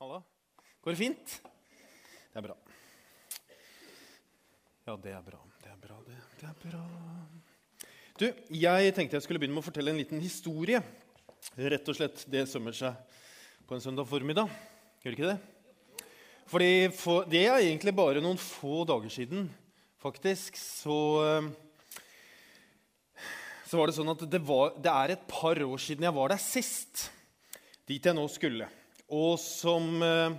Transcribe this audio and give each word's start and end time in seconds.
Halla. 0.00 0.22
Går 0.80 0.94
det 0.94 0.96
fint? 0.96 1.32
Det 2.32 2.38
er 2.40 2.44
bra. 2.46 2.54
Ja, 4.86 4.94
det 4.96 5.10
er 5.12 5.26
bra. 5.26 5.40
Det 5.60 5.68
er 5.68 5.76
bra, 5.82 5.98
det. 6.06 6.16
Det 6.40 6.46
er 6.48 6.54
bra. 6.62 6.80
Du, 8.16 8.24
jeg 8.62 8.94
tenkte 8.96 9.18
jeg 9.18 9.26
skulle 9.26 9.42
begynne 9.42 9.58
med 9.58 9.60
å 9.60 9.66
fortelle 9.66 9.92
en 9.92 10.00
liten 10.00 10.24
historie. 10.24 10.80
Rett 11.52 11.92
og 11.92 11.98
slett, 11.98 12.24
Det 12.32 12.46
sømmer 12.48 12.72
seg 12.80 12.96
på 13.68 13.76
en 13.76 13.84
søndag 13.84 14.08
formiddag. 14.08 14.48
Gjør 15.04 15.18
ikke 15.18 15.34
det? 15.34 15.36
Fordi 16.48 16.72
for, 16.96 17.28
Det 17.28 17.44
er 17.44 17.60
egentlig 17.60 17.92
bare 18.00 18.24
noen 18.24 18.40
få 18.40 18.86
dager 18.88 19.12
siden, 19.12 19.52
faktisk, 20.00 20.56
så 20.56 20.98
eh, 21.28 21.52
Så 23.68 23.76
var 23.76 23.92
det 23.92 24.00
sånn 24.00 24.16
at 24.16 24.24
det, 24.32 24.40
var, 24.48 24.78
det 24.80 24.96
er 24.96 25.18
et 25.18 25.28
par 25.28 25.60
år 25.60 25.88
siden 25.90 26.08
jeg 26.08 26.20
var 26.24 26.32
der 26.32 26.40
sist. 26.40 27.10
Dit 27.84 28.08
jeg 28.08 28.16
nå 28.16 28.30
skulle. 28.32 28.79
Og 29.10 29.40
som 29.42 30.02
eh, 30.06 30.36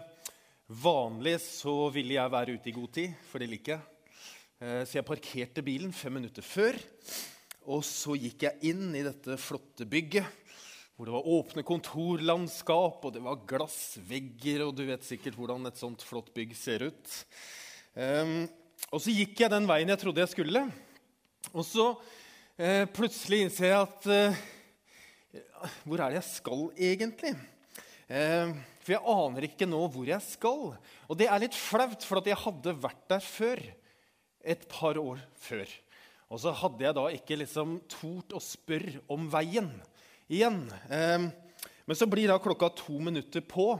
vanlig 0.79 1.33
så 1.43 1.89
ville 1.91 2.15
jeg 2.15 2.31
være 2.31 2.53
ute 2.55 2.69
i 2.71 2.73
god 2.75 2.93
tid, 2.95 3.17
for 3.27 3.43
det 3.43 3.49
liker 3.51 3.73
jeg. 3.73 4.13
Eh, 4.63 4.83
så 4.87 4.95
jeg 5.01 5.07
parkerte 5.09 5.63
bilen 5.65 5.91
fem 5.91 6.15
minutter 6.15 6.45
før. 6.45 6.79
Og 7.67 7.83
så 7.83 8.15
gikk 8.15 8.47
jeg 8.47 8.71
inn 8.71 8.95
i 8.95 9.03
dette 9.03 9.35
flotte 9.43 9.83
bygget, 9.91 10.23
hvor 10.95 11.09
det 11.09 11.17
var 11.17 11.29
åpne 11.35 11.65
kontorlandskap, 11.67 13.03
og 13.03 13.13
det 13.17 13.25
var 13.25 13.43
glassvegger, 13.49 14.63
og 14.63 14.73
du 14.79 14.85
vet 14.87 15.03
sikkert 15.03 15.35
hvordan 15.35 15.67
et 15.67 15.81
sånt 15.81 16.07
flott 16.07 16.31
bygg 16.31 16.55
ser 16.55 16.87
ut. 16.87 17.13
Um, 17.91 18.47
og 18.87 19.03
så 19.03 19.11
gikk 19.11 19.43
jeg 19.43 19.51
den 19.51 19.67
veien 19.67 19.91
jeg 19.91 19.99
trodde 19.99 20.23
jeg 20.23 20.31
skulle. 20.31 20.63
Og 21.51 21.63
så 21.67 21.91
uh, 21.91 22.85
plutselig 22.95 23.43
innser 23.49 23.73
jeg 23.73 23.81
at 23.83 24.11
Hvor 25.83 25.99
er 25.99 26.13
det 26.13 26.21
jeg 26.21 26.29
skal 26.31 26.69
egentlig? 26.79 27.35
Uh, 28.11 28.51
for 28.83 28.95
jeg 28.95 29.07
aner 29.13 29.45
ikke 29.47 29.69
nå 29.69 29.79
hvor 29.93 30.09
jeg 30.09 30.19
skal. 30.25 30.73
Og 31.07 31.19
det 31.19 31.29
er 31.31 31.43
litt 31.43 31.55
flaut, 31.55 32.03
for 32.03 32.19
jeg 32.25 32.39
hadde 32.43 32.75
vært 32.81 33.05
der 33.13 33.23
før. 33.23 33.61
Et 34.41 34.63
par 34.67 34.97
år 34.97 35.21
før. 35.37 35.69
Og 36.31 36.39
så 36.41 36.53
hadde 36.55 36.85
jeg 36.87 36.95
da 36.97 37.03
ikke 37.13 37.37
liksom 37.41 37.75
tort 37.91 38.33
å 38.33 38.41
spørre 38.41 39.03
om 39.11 39.27
veien 39.29 39.69
igjen. 40.31 40.63
Eh, 40.89 41.27
men 41.85 41.99
så 41.99 42.07
blir 42.09 42.31
da 42.31 42.39
klokka 42.41 42.71
to 42.79 42.95
minutter 43.03 43.43
på. 43.43 43.75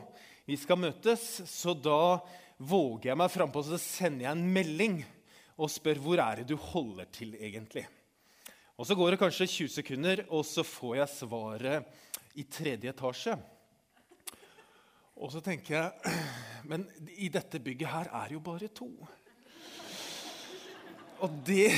Vi 0.46 0.58
skal 0.60 0.80
møtes, 0.84 1.24
så 1.48 1.74
da 1.74 2.20
våger 2.60 3.12
jeg 3.12 3.18
meg 3.18 3.32
frampå 3.34 3.64
og 3.64 3.80
sender 3.82 4.28
jeg 4.28 4.36
en 4.36 4.54
melding 4.54 5.00
og 5.62 5.72
spør 5.72 6.02
hvor 6.04 6.22
er 6.22 6.42
det 6.42 6.52
du 6.52 6.58
holder 6.60 7.08
til 7.14 7.34
egentlig. 7.40 7.88
Og 8.78 8.88
Så 8.88 8.98
går 8.98 9.14
det 9.14 9.22
kanskje 9.22 9.48
20 9.48 9.70
sekunder, 9.70 10.24
og 10.30 10.46
så 10.46 10.64
får 10.66 10.96
jeg 10.98 11.14
svaret 11.14 12.38
i 12.42 12.44
tredje 12.50 12.90
etasje. 12.90 13.36
Og 15.22 15.30
så 15.34 15.42
tenker 15.46 15.78
jeg 15.78 16.18
Men 16.72 16.86
i 17.18 17.30
dette 17.34 17.60
bygget 17.62 17.90
her 17.90 18.10
er 18.22 18.34
jo 18.36 18.42
bare 18.44 18.70
to. 18.74 18.90
Og 21.22 21.38
det 21.46 21.72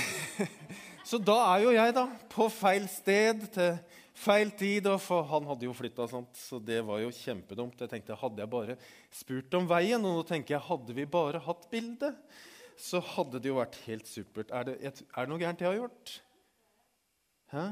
Så 1.08 1.20
da 1.20 1.36
er 1.52 1.66
jo 1.66 1.74
jeg 1.76 1.94
da 1.96 2.06
på 2.32 2.48
feil 2.52 2.86
sted 2.88 3.44
til 3.52 3.76
feil 4.16 4.54
tid. 4.56 4.88
For 5.04 5.26
han 5.28 5.48
hadde 5.50 5.68
jo 5.68 5.76
flytta, 5.76 6.08
så 6.08 6.60
det 6.64 6.80
var 6.88 7.02
jo 7.04 7.12
kjempedumt. 7.12 7.82
Jeg 7.84 7.92
tenkte, 7.92 8.18
Hadde 8.20 8.40
jeg 8.44 8.52
bare 8.52 8.78
spurt 9.12 9.58
om 9.60 9.68
veien, 9.68 10.00
og 10.00 10.20
nå 10.20 10.24
tenker 10.28 10.56
jeg, 10.56 10.68
hadde 10.70 10.96
vi 10.96 11.06
bare 11.10 11.44
hatt 11.44 11.68
bilde, 11.74 12.14
så 12.80 13.04
hadde 13.14 13.42
det 13.44 13.52
jo 13.52 13.60
vært 13.60 13.76
helt 13.84 14.08
supert. 14.10 14.54
Er 14.56 14.70
det, 14.70 14.78
er 14.88 14.96
det 14.96 15.30
noe 15.30 15.42
gærent 15.42 15.62
jeg 15.62 15.70
har 15.74 15.82
gjort? 15.82 16.16
Hæ? 17.54 17.66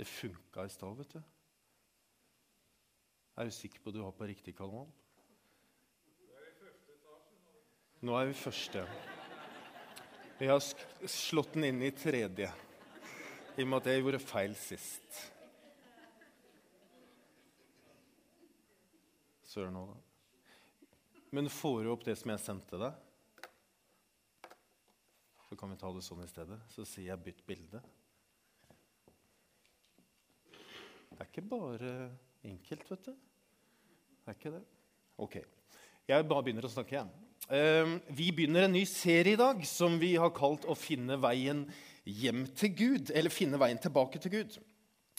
Det 0.00 0.06
funka 0.08 0.64
i 0.64 0.70
stad, 0.72 0.96
vet 0.96 1.10
du. 1.12 1.18
Er 3.36 3.44
du 3.44 3.52
sikker 3.52 3.82
på 3.84 3.92
at 3.92 3.96
du 3.98 4.00
har 4.00 4.14
på 4.16 4.28
riktig 4.30 4.54
kanal? 4.56 4.86
Nå 8.00 8.14
er 8.16 8.30
vi 8.30 8.38
første. 8.40 8.86
Vi 10.38 10.48
har 10.48 10.64
slått 11.04 11.52
den 11.52 11.68
inn 11.68 11.84
i 11.84 11.92
tredje, 11.92 12.48
i 12.48 13.60
og 13.60 13.68
med 13.68 13.76
at 13.82 13.92
jeg 13.92 14.00
gjorde 14.00 14.22
feil 14.24 14.56
sist. 14.56 15.20
Søren 19.52 19.76
òg, 19.84 19.92
da. 19.92 20.00
Men 21.36 21.52
får 21.52 21.82
du 21.84 21.92
opp 21.92 22.08
det 22.08 22.16
som 22.16 22.32
jeg 22.32 22.46
sendte 22.48 22.80
deg? 22.86 23.06
Så 25.44 25.60
kan 25.60 25.76
vi 25.76 25.82
ta 25.84 25.92
det 25.92 26.08
sånn 26.08 26.24
i 26.24 26.32
stedet. 26.32 26.62
Så 26.72 26.88
sier 26.88 27.12
jeg 27.12 27.26
'bytt 27.28 27.44
bilde'. 27.44 27.84
Det 31.20 31.26
er 31.26 31.34
ikke 31.34 31.50
bare 31.52 31.88
enkelt, 32.48 32.84
vet 32.88 33.08
du. 33.10 33.16
Er 34.24 34.32
ikke 34.32 34.52
det? 34.54 34.60
Ok. 35.20 35.34
Jeg 36.08 36.24
bare 36.30 36.44
begynner 36.46 36.64
å 36.64 36.70
snakke 36.72 36.94
igjen. 36.94 37.10
Uh, 37.44 37.98
vi 38.16 38.30
begynner 38.32 38.64
en 38.64 38.72
ny 38.72 38.86
serie 38.88 39.34
i 39.36 39.36
dag 39.36 39.60
som 39.68 39.98
vi 40.00 40.14
har 40.16 40.32
kalt 40.32 40.64
'Å 40.64 40.72
finne 40.72 41.18
veien 41.20 41.66
hjem 42.08 42.46
til 42.56 42.72
Gud'. 42.72 43.12
Eller 43.12 43.28
'Finne 43.28 43.60
veien 43.60 43.76
tilbake 43.76 44.16
til 44.16 44.32
Gud'. 44.32 44.56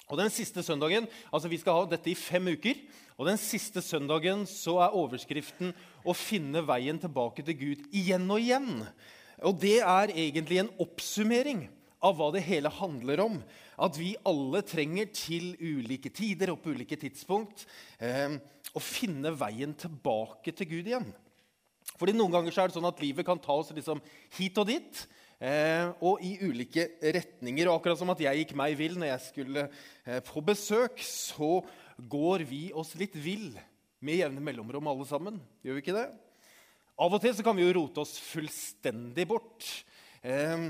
Og 0.10 0.18
den 0.18 0.34
siste 0.34 0.64
søndagen, 0.64 1.06
altså 1.32 1.48
Vi 1.48 1.62
skal 1.62 1.74
ha 1.74 1.86
dette 1.86 2.10
i 2.10 2.16
fem 2.16 2.48
uker. 2.48 2.82
og 3.20 3.28
Den 3.28 3.38
siste 3.38 3.82
søndagen 3.82 4.48
så 4.48 4.82
er 4.82 4.98
overskriften 4.98 5.72
'Å 6.04 6.16
finne 6.16 6.66
veien 6.66 6.98
tilbake 6.98 7.46
til 7.46 7.54
Gud 7.54 7.86
igjen 7.94 8.26
og 8.32 8.40
igjen'. 8.42 8.88
Og 9.44 9.60
Det 9.60 9.82
er 9.82 10.08
egentlig 10.18 10.58
en 10.58 10.74
oppsummering 10.80 11.70
av 12.02 12.18
hva 12.18 12.32
det 12.34 12.42
hele 12.42 12.70
handler 12.70 13.20
om. 13.20 13.44
At 13.82 13.98
vi 13.98 14.14
alle 14.28 14.62
trenger 14.68 15.10
til 15.16 15.56
ulike 15.58 16.12
tider 16.14 16.54
og 16.54 16.62
på 16.62 16.76
ulike 16.76 17.00
tidspunkt 17.02 17.66
eh, 17.98 18.38
å 18.72 18.84
finne 18.84 19.34
veien 19.34 19.74
tilbake 19.78 20.54
til 20.54 20.70
Gud 20.70 20.92
igjen. 20.92 21.10
Fordi 21.98 22.14
Noen 22.16 22.34
ganger 22.34 22.54
så 22.54 22.64
er 22.64 22.70
det 22.70 22.78
sånn 22.78 22.90
at 22.90 23.02
livet 23.02 23.26
kan 23.28 23.42
ta 23.42 23.58
oss 23.58 23.74
liksom 23.74 24.02
hit 24.38 24.58
og 24.62 24.70
dit. 24.70 25.04
Eh, 25.42 25.88
og 26.06 26.22
i 26.22 26.36
ulike 26.46 26.86
retninger. 27.02 27.66
Og 27.66 27.80
akkurat 27.80 27.98
som 27.98 28.12
at 28.14 28.22
jeg 28.22 28.44
gikk 28.44 28.54
meg 28.58 28.76
vill 28.78 29.00
når 29.02 29.16
jeg 29.16 29.26
skulle 29.32 29.64
eh, 30.06 30.22
på 30.26 30.44
besøk, 30.46 31.02
så 31.02 31.64
går 31.98 32.46
vi 32.50 32.68
oss 32.78 32.94
litt 33.00 33.18
vill 33.18 33.50
med 34.02 34.22
jevne 34.22 34.44
mellomrom, 34.46 34.90
alle 34.90 35.08
sammen. 35.10 35.40
Gjør 35.66 35.78
vi 35.78 35.84
ikke 35.84 35.98
det? 35.98 36.08
Av 37.02 37.18
og 37.18 37.22
til 37.24 37.34
så 37.34 37.46
kan 37.46 37.58
vi 37.58 37.66
jo 37.66 37.74
rote 37.80 38.04
oss 38.04 38.14
fullstendig 38.22 39.26
bort. 39.30 39.66
Eh, 40.22 40.70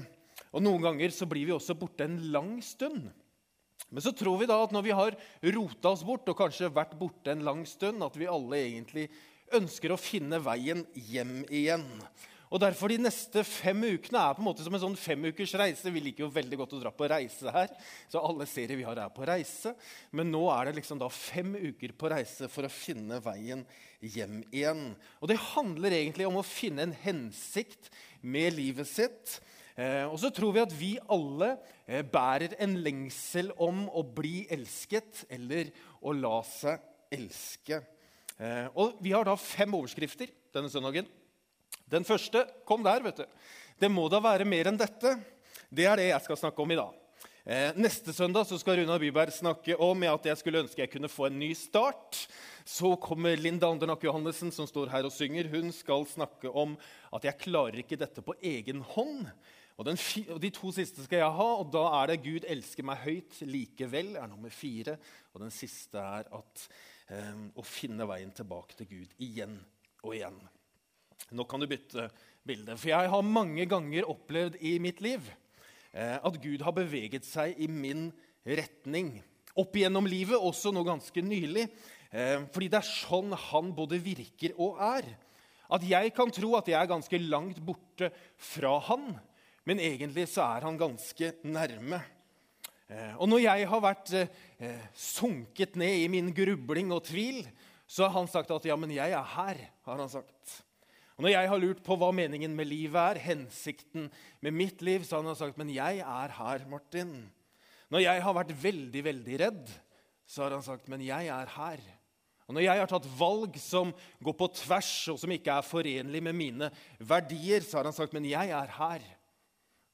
og 0.51 0.63
Noen 0.63 0.83
ganger 0.83 1.13
så 1.15 1.27
blir 1.29 1.47
vi 1.47 1.55
også 1.55 1.77
borte 1.79 2.05
en 2.07 2.17
lang 2.33 2.57
stund. 2.65 3.07
Men 3.91 4.03
så 4.03 4.13
tror 4.15 4.39
vi 4.39 4.47
da 4.47 4.57
at 4.63 4.73
når 4.75 4.83
vi 4.85 4.95
har 4.95 5.17
rota 5.55 5.91
oss 5.91 6.03
bort 6.07 6.27
og 6.31 6.37
kanskje 6.39 6.71
vært 6.71 6.97
borte 6.99 7.33
en 7.33 7.43
lang 7.47 7.63
stund, 7.67 8.03
at 8.03 8.17
vi 8.19 8.29
alle 8.29 8.59
egentlig 8.59 9.07
ønsker 9.55 9.91
å 9.91 9.99
finne 9.99 10.39
veien 10.43 10.85
hjem 10.95 11.41
igjen. 11.49 11.87
Og 12.51 12.59
Derfor 12.59 12.91
de 12.91 12.97
neste 12.99 13.45
fem 13.47 13.79
ukene 13.79 14.19
er 14.19 14.35
på 14.35 14.43
en 14.43 14.47
måte 14.49 14.63
som 14.65 14.75
en 14.75 14.83
sånn 14.83 14.97
femukers 14.99 15.53
reise. 15.59 15.91
Vi 15.91 16.01
liker 16.03 16.25
jo 16.25 16.33
veldig 16.35 16.57
godt 16.59 16.73
å 16.75 16.81
dra 16.81 16.91
på 16.91 17.07
reise 17.07 17.51
her, 17.55 17.71
så 18.11 18.19
alle 18.19 18.47
serier 18.49 18.75
vi 18.75 18.83
har, 18.83 18.99
er 18.99 19.13
på 19.15 19.23
reise. 19.27 19.71
Men 20.11 20.33
nå 20.33 20.41
er 20.51 20.67
det 20.67 20.81
liksom 20.81 20.99
da 20.99 21.07
fem 21.15 21.53
uker 21.55 21.95
på 21.95 22.11
reise 22.11 22.51
for 22.51 22.67
å 22.67 22.73
finne 22.73 23.21
veien 23.23 23.63
hjem 24.03 24.41
igjen. 24.51 24.83
Og 25.21 25.31
Det 25.31 25.39
handler 25.53 25.95
egentlig 25.95 26.27
om 26.27 26.41
å 26.41 26.47
finne 26.47 26.89
en 26.89 26.97
hensikt 27.05 27.87
med 28.19 28.51
livet 28.59 28.89
sitt. 28.89 29.39
Eh, 29.75 30.03
og 30.03 30.17
så 30.19 30.31
tror 30.35 30.51
vi 30.55 30.63
at 30.63 30.73
vi 30.75 30.91
alle 31.11 31.53
eh, 31.85 32.03
bærer 32.03 32.57
en 32.63 32.75
lengsel 32.83 33.51
om 33.61 33.85
å 33.87 34.03
bli 34.03 34.43
elsket 34.51 35.23
eller 35.31 35.71
å 36.03 36.13
la 36.15 36.41
seg 36.47 36.81
elske. 37.13 37.79
Eh, 38.37 38.67
og 38.75 38.99
Vi 39.03 39.13
har 39.15 39.27
da 39.27 39.37
fem 39.39 39.71
overskrifter 39.77 40.31
denne 40.51 40.71
søndagen. 40.71 41.07
Den 41.91 42.07
første 42.07 42.43
kom 42.67 42.83
der. 42.83 43.03
vet 43.03 43.23
du. 43.23 43.27
Det 43.79 43.91
må 43.91 44.07
da 44.11 44.19
være 44.23 44.47
mer 44.47 44.71
enn 44.71 44.79
dette. 44.79 45.17
Det 45.71 45.87
er 45.87 45.99
det 45.99 46.11
jeg 46.11 46.25
skal 46.27 46.43
snakke 46.43 46.61
om 46.61 46.71
i 46.71 46.79
dag. 46.79 46.97
Neste 47.73 48.13
søndag 48.13 48.45
så 48.45 48.59
skal 48.61 48.77
Runa 48.77 48.99
Byberg 49.01 49.31
snakke 49.33 49.73
om 49.81 50.03
at 50.05 50.27
jeg 50.29 50.37
skulle 50.37 50.59
ønske 50.61 50.83
jeg 50.83 50.91
kunne 50.93 51.09
få 51.09 51.25
en 51.25 51.39
ny 51.41 51.49
start. 51.57 52.19
Så 52.69 52.91
kommer 53.01 53.39
Linda 53.39 53.65
Andernak 53.71 54.03
Johannessen, 54.05 54.51
som 54.53 54.67
står 54.69 54.91
her 54.93 55.07
og 55.09 55.15
synger. 55.15 55.49
Hun 55.49 55.73
skal 55.73 56.05
snakke 56.05 56.51
om 56.53 56.75
at 57.09 57.25
jeg 57.25 57.39
klarer 57.41 57.81
ikke 57.81 57.97
dette 57.97 58.21
på 58.21 58.37
egen 58.45 58.85
hånd. 58.93 59.25
Og, 59.81 59.87
den, 59.87 59.97
og 60.29 60.37
De 60.43 60.51
to 60.53 60.69
siste 60.75 61.01
skal 61.07 61.23
jeg 61.23 61.35
ha, 61.39 61.49
og 61.57 61.71
da 61.73 61.81
er 61.97 62.11
det 62.11 62.21
'Gud 62.21 62.45
elsker 62.45 62.85
meg 62.85 63.01
høyt 63.01 63.39
likevel' 63.49 64.13
er 64.21 64.27
nummer 64.29 64.53
fire. 64.53 64.97
Og 65.33 65.41
den 65.41 65.53
siste 65.53 65.97
er 65.97 66.27
at 66.29 66.65
um, 67.09 67.47
'Å 67.57 67.65
finne 67.65 68.05
veien 68.05 68.29
tilbake 68.29 68.77
til 68.77 68.91
Gud 68.91 69.15
igjen 69.17 69.57
og 70.03 70.13
igjen'. 70.13 70.37
Nå 71.33 71.47
kan 71.49 71.63
du 71.63 71.65
bytte 71.69 72.11
bilde. 72.45 72.75
For 72.77 72.91
jeg 72.91 73.09
har 73.09 73.25
mange 73.25 73.65
ganger 73.69 74.09
opplevd 74.09 74.59
i 74.61 74.75
mitt 74.83 75.01
liv 75.01 75.25
eh, 75.93 76.17
at 76.17 76.39
Gud 76.43 76.61
har 76.65 76.75
beveget 76.75 77.25
seg 77.25 77.57
i 77.61 77.69
min 77.69 78.09
retning. 78.45 79.15
Opp 79.57 79.75
igjennom 79.77 80.09
livet, 80.09 80.37
også 80.37 80.73
nå 80.73 80.83
ganske 80.87 81.23
nylig. 81.25 81.67
Eh, 82.11 82.45
fordi 82.53 82.69
det 82.69 82.81
er 82.81 82.89
sånn 82.89 83.33
han 83.49 83.73
både 83.77 84.01
virker 84.01 84.57
og 84.61 84.81
er. 84.91 85.09
At 85.71 85.85
jeg 85.87 86.13
kan 86.13 86.33
tro 86.33 86.55
at 86.59 86.67
jeg 86.67 86.77
er 86.77 86.89
ganske 86.89 87.21
langt 87.23 87.61
borte 87.63 88.11
fra 88.35 88.75
han, 88.89 89.13
men 89.65 89.79
egentlig 89.79 90.27
så 90.31 90.45
er 90.55 90.65
han 90.65 90.79
ganske 90.79 91.33
nærme. 91.43 92.01
Eh, 92.91 93.13
og 93.21 93.29
når 93.29 93.43
jeg 93.45 93.67
har 93.71 93.83
vært 93.83 94.13
eh, 94.17 94.87
sunket 94.97 95.77
ned 95.79 96.01
i 96.03 96.09
min 96.11 96.31
grubling 96.35 96.91
og 96.91 97.05
tvil, 97.07 97.45
så 97.87 98.07
har 98.07 98.15
han 98.15 98.27
sagt 98.31 98.51
at 98.51 98.65
'ja, 98.65 98.75
men 98.75 98.91
jeg 98.91 99.11
er 99.11 99.23
her'. 99.23 99.67
har 99.85 99.97
han 99.97 100.09
sagt. 100.09 100.63
Og 101.17 101.23
Når 101.23 101.29
jeg 101.29 101.49
har 101.49 101.59
lurt 101.59 101.83
på 101.83 101.95
hva 101.95 102.11
meningen 102.11 102.55
med 102.55 102.65
livet 102.65 102.95
er, 102.95 103.19
hensikten 103.19 104.09
med 104.41 104.51
mitt 104.51 104.81
liv, 104.81 105.03
så 105.03 105.19
har 105.19 105.23
han 105.23 105.35
sagt 105.35 105.57
'men 105.57 105.69
jeg 105.69 105.99
er 105.99 106.29
her, 106.31 106.59
Martin'. 106.65 107.29
Når 107.91 107.99
jeg 107.99 108.23
har 108.23 108.33
vært 108.33 108.63
veldig, 108.63 109.03
veldig 109.03 109.39
redd, 109.39 109.69
så 110.25 110.43
har 110.43 110.51
han 110.51 110.63
sagt 110.63 110.87
'men 110.87 111.01
jeg 111.01 111.27
er 111.27 111.45
her'. 111.45 111.89
Og 112.47 112.55
Når 112.55 112.61
jeg 112.61 112.79
har 112.79 112.87
tatt 112.87 113.19
valg 113.19 113.57
som 113.59 113.93
går 114.23 114.33
på 114.33 114.47
tvers, 114.53 115.07
og 115.07 115.19
som 115.19 115.31
ikke 115.31 115.51
er 115.51 115.61
forenlig 115.61 116.23
med 116.23 116.33
mine 116.33 116.71
verdier, 116.99 117.61
så 117.61 117.77
har 117.77 117.83
han 117.83 117.93
sagt 117.93 118.13
'men 118.13 118.25
jeg 118.25 118.49
er 118.49 118.67
her'. 118.67 119.20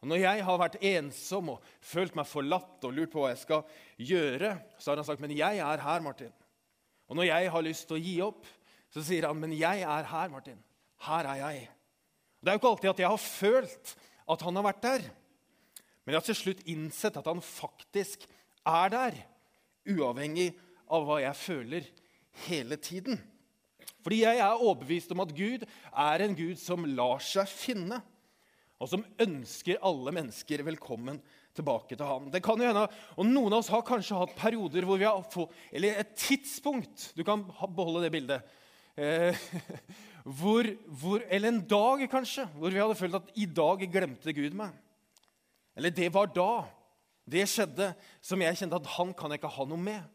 Og 0.08 0.14
Når 0.14 0.22
jeg 0.22 0.44
har 0.48 0.60
vært 0.62 0.76
ensom 0.88 1.50
og 1.52 1.64
følt 1.84 2.14
meg 2.16 2.28
forlatt 2.30 2.86
og 2.88 2.94
lurt 2.96 3.12
på 3.12 3.20
hva 3.20 3.34
jeg 3.34 3.42
skal 3.42 3.66
gjøre, 4.00 4.54
så 4.80 4.94
har 4.94 5.02
han 5.02 5.06
sagt, 5.06 5.20
'Men 5.20 5.36
jeg 5.36 5.60
er 5.60 5.84
her, 5.84 6.00
Martin.' 6.00 6.32
Og 7.10 7.16
når 7.18 7.24
jeg 7.24 7.52
har 7.52 7.62
lyst 7.62 7.88
til 7.88 7.98
å 7.98 8.00
gi 8.00 8.22
opp, 8.22 8.46
så 8.90 9.04
sier 9.04 9.28
han, 9.28 9.36
'Men 9.36 9.52
jeg 9.52 9.82
er 9.82 10.04
her, 10.04 10.30
Martin. 10.30 10.64
Her 11.02 11.28
er 11.28 11.36
jeg.' 11.36 11.70
Det 12.40 12.48
er 12.48 12.54
jo 12.54 12.60
ikke 12.60 12.70
alltid 12.70 12.90
at 12.90 13.00
jeg 13.00 13.10
har 13.10 13.18
følt 13.18 13.96
at 14.30 14.42
han 14.42 14.56
har 14.56 14.64
vært 14.64 14.82
der, 14.82 15.02
men 16.06 16.14
jeg 16.14 16.16
har 16.16 16.26
til 16.26 16.36
slutt 16.36 16.64
innsett 16.66 17.18
at 17.18 17.28
han 17.28 17.42
faktisk 17.42 18.26
er 18.66 18.90
der, 18.90 19.12
uavhengig 19.90 20.56
av 20.88 21.04
hva 21.04 21.20
jeg 21.20 21.36
føler 21.36 21.84
hele 22.48 22.78
tiden. 22.78 23.20
Fordi 24.04 24.24
jeg 24.24 24.38
er 24.38 24.56
overbevist 24.56 25.12
om 25.12 25.20
at 25.20 25.36
Gud 25.36 25.68
er 25.92 26.22
en 26.22 26.36
Gud 26.36 26.56
som 26.56 26.86
lar 26.86 27.20
seg 27.20 27.48
finne 27.48 28.02
og 28.78 28.90
som 28.92 29.06
ønsker 29.24 29.82
alle 29.86 30.14
mennesker 30.14 30.62
velkommen 30.68 31.18
tilbake 31.58 31.98
til 31.98 32.06
ham. 32.06 32.28
Det 32.34 32.44
kan 32.46 32.62
jo 32.62 32.68
hende, 32.70 32.86
og 33.18 33.26
Noen 33.26 33.56
av 33.56 33.64
oss 33.64 33.72
har 33.74 33.86
kanskje 33.86 34.20
hatt 34.20 34.36
perioder 34.38 34.86
hvor 34.86 35.02
vi 35.02 35.08
har 35.08 35.24
fått, 35.34 35.54
eller 35.74 35.98
et 35.98 36.14
tidspunkt 36.20 37.10
Du 37.18 37.24
kan 37.26 37.42
beholde 37.74 38.06
det 38.06 38.14
bildet. 38.14 38.54
Eh, 38.98 39.38
hvor, 40.40 40.70
hvor, 41.02 41.26
eller 41.26 41.54
en 41.54 41.64
dag, 41.66 42.06
kanskje, 42.12 42.46
hvor 42.58 42.74
vi 42.74 42.82
hadde 42.82 43.00
følt 43.00 43.18
at 43.18 43.34
i 43.38 43.50
dag 43.50 43.82
glemte 43.90 44.36
Gud 44.38 44.58
meg. 44.58 44.78
Eller 45.78 45.94
det 45.94 46.12
var 46.14 46.30
da 46.34 46.52
det 47.28 47.44
skjedde, 47.50 47.92
som 48.24 48.42
jeg 48.42 48.62
kjente 48.62 48.78
at 48.78 48.94
han 48.96 49.10
kan 49.18 49.34
jeg 49.34 49.42
ikke 49.42 49.56
ha 49.58 49.66
noe 49.68 49.82
med. 49.82 50.06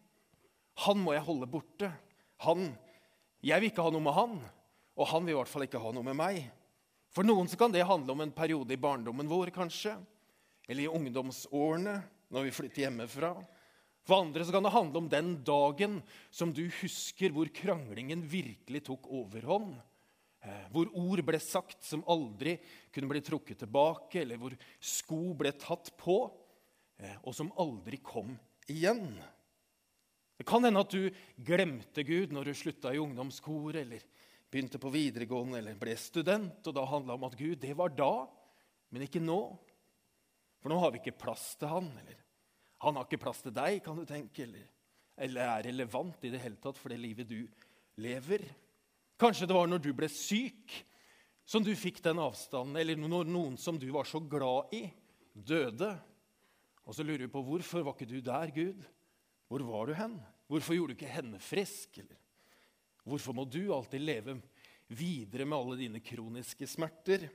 Han 0.87 1.03
må 1.03 1.12
jeg 1.12 1.26
holde 1.26 1.50
borte. 1.50 1.91
Han, 2.47 2.73
Jeg 3.43 3.59
vil 3.61 3.73
ikke 3.73 3.82
ha 3.85 3.91
noe 3.91 4.03
med 4.03 4.14
han, 4.14 4.37
og 4.94 5.09
han 5.11 5.25
vil 5.26 5.35
i 5.35 5.37
hvert 5.37 5.50
fall 5.50 5.67
ikke 5.67 5.82
ha 5.82 5.91
noe 5.94 6.06
med 6.06 6.14
meg. 6.14 6.44
For 7.12 7.26
noen 7.26 7.49
så 7.49 7.59
kan 7.61 7.73
det 7.73 7.85
handle 7.85 8.14
om 8.14 8.23
en 8.25 8.32
periode 8.32 8.73
i 8.73 8.81
barndommen 8.81 9.29
vår, 9.29 9.53
kanskje. 9.53 9.99
Eller 10.69 10.87
i 10.87 10.93
ungdomsårene, 10.93 11.99
når 12.32 12.47
vi 12.47 12.55
flytter 12.56 12.87
hjemmefra. 12.87 13.35
For 14.06 14.25
andre 14.25 14.47
så 14.47 14.55
kan 14.55 14.64
det 14.64 14.75
handle 14.75 15.03
om 15.03 15.09
den 15.11 15.35
dagen 15.47 16.00
som 16.32 16.55
du 16.55 16.64
husker 16.81 17.35
hvor 17.35 17.50
kranglingen 17.55 18.25
virkelig 18.26 18.82
tok 18.88 19.06
overhånd. 19.12 19.76
Eh, 20.43 20.64
hvor 20.75 20.88
ord 20.99 21.23
ble 21.26 21.38
sagt 21.38 21.85
som 21.87 22.03
aldri 22.11 22.56
kunne 22.94 23.12
bli 23.12 23.20
trukket 23.23 23.61
tilbake, 23.62 24.25
eller 24.25 24.41
hvor 24.41 24.56
sko 24.82 25.37
ble 25.38 25.53
tatt 25.55 25.93
på, 26.00 26.17
eh, 26.99 27.14
og 27.23 27.37
som 27.37 27.53
aldri 27.62 28.00
kom 28.03 28.35
igjen. 28.67 29.12
Det 30.35 30.49
kan 30.49 30.64
hende 30.67 30.82
at 30.82 30.91
du 30.91 31.12
glemte 31.38 32.03
Gud 32.03 32.35
når 32.35 32.50
du 32.50 32.59
slutta 32.59 32.91
i 32.91 32.99
ungdomskoret, 32.99 33.85
eller 33.85 34.03
begynte 34.52 34.81
på 34.81 34.93
videregående 34.93 35.62
eller 35.62 35.78
ble 35.81 35.94
student, 35.96 36.60
og 36.69 36.76
da 36.76 36.84
handla 36.84 37.16
om 37.16 37.25
at 37.25 37.37
Gud, 37.38 37.56
det 37.62 37.72
var 37.78 37.94
da, 37.96 38.26
men 38.93 39.06
ikke 39.06 39.22
nå. 39.25 39.40
For 40.60 40.70
nå 40.70 40.78
har 40.82 40.93
vi 40.93 41.00
ikke 41.00 41.16
plass 41.25 41.54
til 41.58 41.72
han. 41.72 41.88
Eller 42.02 42.20
han 42.84 42.99
har 42.99 43.08
ikke 43.08 43.22
plass 43.25 43.40
til 43.43 43.54
deg, 43.56 43.81
kan 43.84 43.96
du 43.99 44.04
tenke. 44.06 44.44
Eller, 44.44 44.69
eller 45.16 45.49
er 45.49 45.69
relevant 45.70 46.26
i 46.28 46.32
det 46.34 46.43
hele 46.43 46.60
tatt 46.60 46.78
for 46.78 46.93
det 46.93 47.00
livet 47.00 47.31
du 47.31 47.40
lever. 48.02 48.44
Kanskje 49.20 49.49
det 49.49 49.56
var 49.56 49.70
når 49.70 49.82
du 49.82 49.93
ble 49.96 50.10
syk, 50.12 50.76
som 51.49 51.64
du 51.64 51.72
fikk 51.78 52.02
den 52.04 52.20
avstanden. 52.22 52.76
Eller 52.78 53.00
når 53.00 53.31
noen 53.32 53.56
som 53.60 53.81
du 53.81 53.88
var 53.94 54.08
så 54.10 54.20
glad 54.20 54.75
i, 54.76 54.84
døde. 55.32 55.94
Og 56.84 56.94
så 56.94 57.06
lurer 57.06 57.25
du 57.25 57.32
på 57.32 57.43
hvorfor 57.46 57.87
var 57.87 57.96
ikke 57.96 58.10
du 58.12 58.20
der, 58.20 58.52
Gud? 58.52 58.84
Hvor 59.49 59.64
var 59.64 59.88
du 59.88 59.96
hen? 59.96 60.20
Hvorfor 60.50 60.76
gjorde 60.76 60.93
du 60.93 61.00
ikke 61.00 61.16
henne 61.16 61.40
frisk? 61.43 61.96
Eller 62.02 62.21
Hvorfor 63.06 63.34
må 63.37 63.44
du 63.49 63.64
alltid 63.75 64.04
leve 64.04 64.37
videre 64.93 65.46
med 65.49 65.58
alle 65.58 65.78
dine 65.81 66.02
kroniske 66.04 66.69
smerter? 66.70 67.26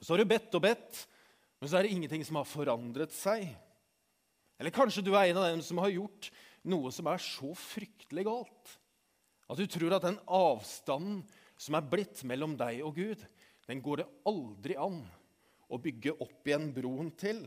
Så 0.00 0.12
har 0.12 0.22
du 0.22 0.28
bedt 0.28 0.54
og 0.58 0.64
bedt, 0.64 1.02
men 1.60 1.70
så 1.70 1.78
er 1.78 1.86
det 1.86 1.94
ingenting 1.94 2.24
som 2.26 2.40
har 2.40 2.48
forandret 2.48 3.14
seg. 3.14 3.46
Eller 4.58 4.74
kanskje 4.74 5.04
du 5.06 5.12
er 5.14 5.30
en 5.30 5.40
av 5.42 5.50
dem 5.50 5.62
som 5.64 5.78
har 5.82 5.92
gjort 5.94 6.32
noe 6.66 6.90
som 6.94 7.08
er 7.10 7.22
så 7.22 7.50
fryktelig 7.58 8.26
galt 8.26 8.78
at 9.52 9.58
du 9.60 9.66
tror 9.68 9.92
at 9.96 10.04
den 10.06 10.18
avstanden 10.32 11.20
som 11.60 11.76
er 11.76 11.88
blitt 11.88 12.22
mellom 12.28 12.54
deg 12.58 12.80
og 12.86 12.96
Gud, 12.96 13.20
den 13.68 13.82
går 13.84 14.00
det 14.00 14.08
aldri 14.28 14.76
an 14.80 15.02
å 15.72 15.78
bygge 15.80 16.14
opp 16.16 16.48
igjen 16.48 16.70
broen 16.74 17.10
til. 17.20 17.44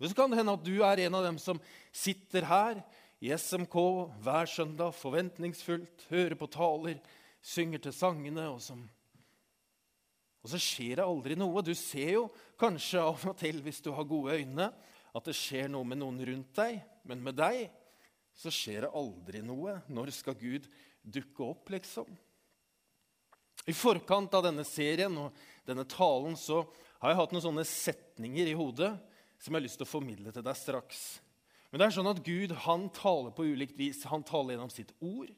Så 0.00 0.12
kan 0.16 0.32
det 0.32 0.40
hende 0.40 0.54
at 0.56 0.64
du 0.64 0.74
er 0.84 1.06
en 1.06 1.18
av 1.18 1.24
dem 1.24 1.38
som 1.40 1.60
sitter 1.94 2.48
her 2.48 2.80
i 3.24 3.32
SMK 3.32 3.76
hver 4.24 4.50
søndag 4.50 4.92
forventningsfullt, 4.96 6.06
hører 6.10 6.36
på 6.36 6.48
taler, 6.52 7.00
synger 7.40 7.80
til 7.86 7.94
sangene. 7.96 8.48
Og, 8.52 8.60
som, 8.60 8.82
og 10.42 10.52
så 10.52 10.60
skjer 10.60 11.00
det 11.00 11.06
aldri 11.06 11.38
noe. 11.38 11.64
Du 11.64 11.72
ser 11.78 12.12
jo 12.18 12.26
kanskje 12.60 13.02
av 13.02 13.24
og 13.30 13.38
til, 13.40 13.62
hvis 13.64 13.80
du 13.84 13.92
har 13.96 14.08
gode 14.08 14.36
øyne, 14.36 14.68
at 15.16 15.28
det 15.28 15.36
skjer 15.36 15.70
noe 15.72 15.88
med 15.88 16.02
noen 16.02 16.20
rundt 16.28 16.52
deg. 16.58 16.82
Men 17.08 17.24
med 17.24 17.38
deg 17.40 17.66
så 18.36 18.52
skjer 18.52 18.84
det 18.84 18.94
aldri 19.00 19.40
noe. 19.44 19.78
Når 19.88 20.12
skal 20.12 20.36
Gud 20.36 20.68
dukke 21.00 21.46
opp, 21.46 21.72
liksom? 21.72 22.08
I 23.66 23.74
forkant 23.74 24.34
av 24.36 24.44
denne 24.46 24.62
serien 24.68 25.14
og 25.18 25.34
denne 25.66 25.86
talen 25.88 26.36
så 26.38 26.60
har 27.00 27.10
jeg 27.10 27.18
hatt 27.18 27.32
noen 27.34 27.44
sånne 27.48 27.64
setninger 27.66 28.52
i 28.52 28.58
hodet 28.58 28.92
som 29.40 29.50
jeg 29.50 29.58
har 29.58 29.64
lyst 29.64 29.80
til 29.80 29.88
å 29.88 29.90
formidle 29.90 30.32
til 30.32 30.44
deg 30.44 30.58
straks. 30.58 31.00
Men 31.76 31.82
det 31.82 31.86
er 31.90 31.94
sånn 31.98 32.08
at 32.08 32.20
Gud 32.24 32.52
han 32.64 32.86
taler 32.96 33.34
på 33.36 33.44
ulikt 33.52 33.74
vis. 33.76 33.98
Han 34.08 34.22
taler 34.24 34.54
gjennom 34.54 34.70
sitt 34.72 34.94
ord, 35.04 35.28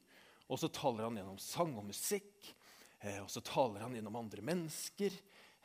og 0.46 0.60
så 0.62 0.68
taler 0.70 1.08
han 1.08 1.16
gjennom 1.18 1.40
sang 1.42 1.72
og 1.74 1.88
musikk. 1.88 2.52
Eh, 3.02 3.16
og 3.24 3.26
så 3.26 3.42
taler 3.42 3.82
han 3.82 3.96
gjennom 3.98 4.20
andre 4.20 4.44
mennesker. 4.46 5.16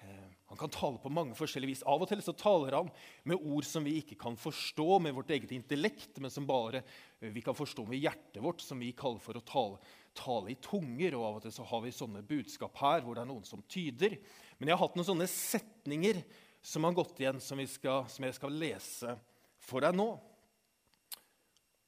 Eh, 0.02 0.32
han 0.50 0.58
kan 0.58 0.74
tale 0.74 0.98
på 1.04 1.12
mange 1.14 1.38
forskjellige 1.38 1.76
vis. 1.76 1.84
Av 1.86 2.02
og 2.02 2.10
til 2.10 2.24
så 2.26 2.34
taler 2.34 2.80
han 2.80 2.90
med 3.30 3.46
ord 3.46 3.70
som 3.70 3.86
vi 3.86 4.00
ikke 4.00 4.18
kan 4.26 4.34
forstå 4.34 4.98
med 5.06 5.14
vårt 5.14 5.36
eget 5.38 5.54
intellekt, 5.54 6.18
men 6.18 6.34
som 6.34 6.50
bare 6.50 6.82
eh, 6.82 7.30
vi 7.30 7.46
kan 7.46 7.54
forstå 7.54 7.86
med 7.94 8.02
hjertet 8.02 8.42
vårt, 8.42 8.66
som 8.66 8.82
vi 8.82 8.96
kaller 8.98 9.22
for 9.22 9.38
å 9.38 9.46
tale, 9.46 9.94
tale 10.18 10.56
i 10.56 10.58
tunger. 10.58 11.14
Og 11.14 11.30
av 11.30 11.38
og 11.38 11.46
til 11.46 11.54
så 11.54 11.70
har 11.70 11.86
vi 11.86 11.94
sånne 11.94 12.26
budskap 12.34 12.82
her 12.82 13.06
hvor 13.06 13.14
det 13.14 13.28
er 13.28 13.30
noen 13.36 13.46
som 13.46 13.62
tyder. 13.70 14.18
Men 14.58 14.74
jeg 14.74 14.80
har 14.80 14.88
hatt 14.88 14.98
noen 14.98 15.12
sånne 15.14 15.30
setninger 15.38 16.26
som 16.66 16.90
har 16.90 16.98
gått 16.98 17.22
igjen, 17.22 17.38
som, 17.38 17.62
skal, 17.70 18.08
som 18.10 18.26
jeg 18.26 18.42
skal 18.42 18.62
lese 18.66 19.20
for 19.62 19.86
deg 19.86 20.02
nå. 20.02 20.16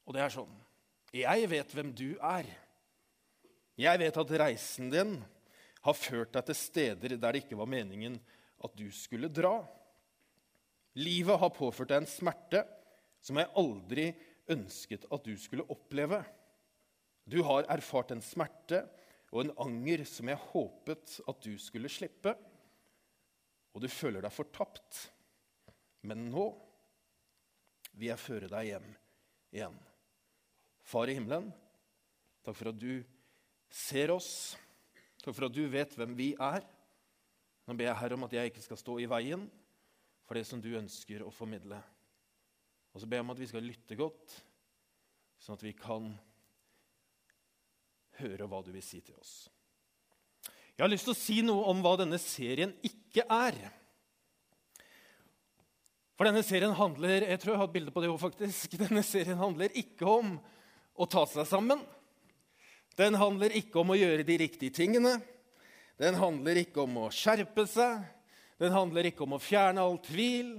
Og 0.05 0.15
det 0.15 0.23
er 0.23 0.33
sånn 0.33 0.53
Jeg 1.15 1.49
vet 1.49 1.73
hvem 1.75 1.91
du 1.95 2.09
er. 2.19 2.47
Jeg 3.79 3.99
vet 3.99 4.17
at 4.21 4.33
reisen 4.39 4.91
din 4.91 5.17
har 5.85 5.97
ført 5.97 6.33
deg 6.33 6.47
til 6.47 6.57
steder 6.57 7.15
der 7.15 7.35
det 7.35 7.43
ikke 7.43 7.59
var 7.59 7.69
meningen 7.69 8.17
at 8.63 8.73
du 8.77 8.87
skulle 8.95 9.29
dra. 9.29 9.59
Livet 10.95 11.39
har 11.41 11.53
påført 11.53 11.91
deg 11.91 12.03
en 12.03 12.09
smerte 12.09 12.63
som 13.25 13.39
jeg 13.39 13.51
aldri 13.59 14.07
ønsket 14.51 15.07
at 15.11 15.25
du 15.25 15.33
skulle 15.39 15.65
oppleve. 15.73 16.21
Du 17.25 17.41
har 17.45 17.67
erfart 17.73 18.13
en 18.13 18.23
smerte 18.23 18.83
og 19.33 19.41
en 19.43 19.55
anger 19.65 20.05
som 20.07 20.29
jeg 20.29 20.43
håpet 20.51 21.17
at 21.27 21.41
du 21.43 21.55
skulle 21.59 21.91
slippe. 21.91 22.35
Og 23.75 23.83
du 23.83 23.89
føler 23.91 24.23
deg 24.23 24.31
fortapt. 24.31 25.01
Men 26.07 26.29
nå 26.31 26.45
vil 27.95 28.11
jeg 28.11 28.21
føre 28.21 28.51
deg 28.51 28.71
hjem 28.71 28.87
igjen. 29.55 29.75
Far 30.85 31.09
i 31.09 31.15
himmelen, 31.17 31.49
takk 32.45 32.57
for 32.59 32.69
at 32.69 32.77
du 32.77 33.01
ser 33.73 34.13
oss. 34.13 34.55
Takk 35.23 35.33
for 35.33 35.47
at 35.47 35.55
du 35.55 35.63
vet 35.71 35.95
hvem 35.97 36.13
vi 36.17 36.33
er. 36.37 36.65
Nå 37.65 37.73
ber 37.73 37.89
jeg 37.89 37.97
Herre 37.97 38.17
om 38.17 38.25
at 38.27 38.35
jeg 38.37 38.51
ikke 38.51 38.63
skal 38.63 38.77
stå 38.77 38.99
i 39.01 39.09
veien 39.09 39.47
for 40.25 40.37
det 40.37 40.45
som 40.45 40.61
du 40.61 40.69
ønsker 40.77 41.25
å 41.25 41.33
formidle. 41.33 41.79
Og 42.93 43.01
så 43.01 43.09
ber 43.09 43.19
jeg 43.19 43.25
om 43.25 43.33
at 43.33 43.41
vi 43.41 43.49
skal 43.49 43.65
lytte 43.65 43.97
godt, 43.99 44.35
sånn 45.41 45.57
at 45.57 45.65
vi 45.65 45.73
kan 45.77 46.13
høre 48.21 48.47
hva 48.47 48.61
du 48.63 48.71
vil 48.73 48.85
si 48.85 49.01
til 49.03 49.17
oss. 49.19 49.33
Jeg 50.75 50.83
har 50.83 50.91
lyst 50.91 51.07
til 51.07 51.15
å 51.15 51.17
si 51.17 51.39
noe 51.45 51.65
om 51.71 51.81
hva 51.83 51.95
denne 51.99 52.19
serien 52.21 52.73
ikke 52.85 53.25
er. 53.31 53.57
For 56.15 56.27
denne 56.27 56.43
serien 56.47 56.75
handler 56.75 57.25
jeg 57.25 57.41
tror 57.41 57.53
jeg 57.53 57.61
har 57.61 57.69
et 57.69 57.75
bilde 57.75 57.93
på 57.95 58.03
det 58.03 58.11
også, 58.11 58.29
faktisk, 58.29 58.77
denne 58.85 59.03
serien 59.03 59.39
handler 59.39 59.75
ikke 59.75 60.07
om 60.07 60.37
å 60.95 61.07
ta 61.09 61.25
seg 61.29 61.47
sammen. 61.49 61.81
Den 62.95 63.17
handler 63.19 63.55
ikke 63.59 63.81
om 63.81 63.91
å 63.91 63.99
gjøre 63.99 64.23
de 64.27 64.37
riktige 64.45 64.75
tingene. 64.75 65.17
Den 65.99 66.15
handler 66.19 66.61
ikke 66.61 66.85
om 66.85 67.05
å 67.05 67.11
skjerpe 67.13 67.67
seg. 67.67 68.03
Den 68.59 68.71
handler 68.71 69.09
ikke 69.09 69.25
om 69.25 69.35
å 69.35 69.43
fjerne 69.43 69.83
all 69.83 69.99
tvil. 70.03 70.55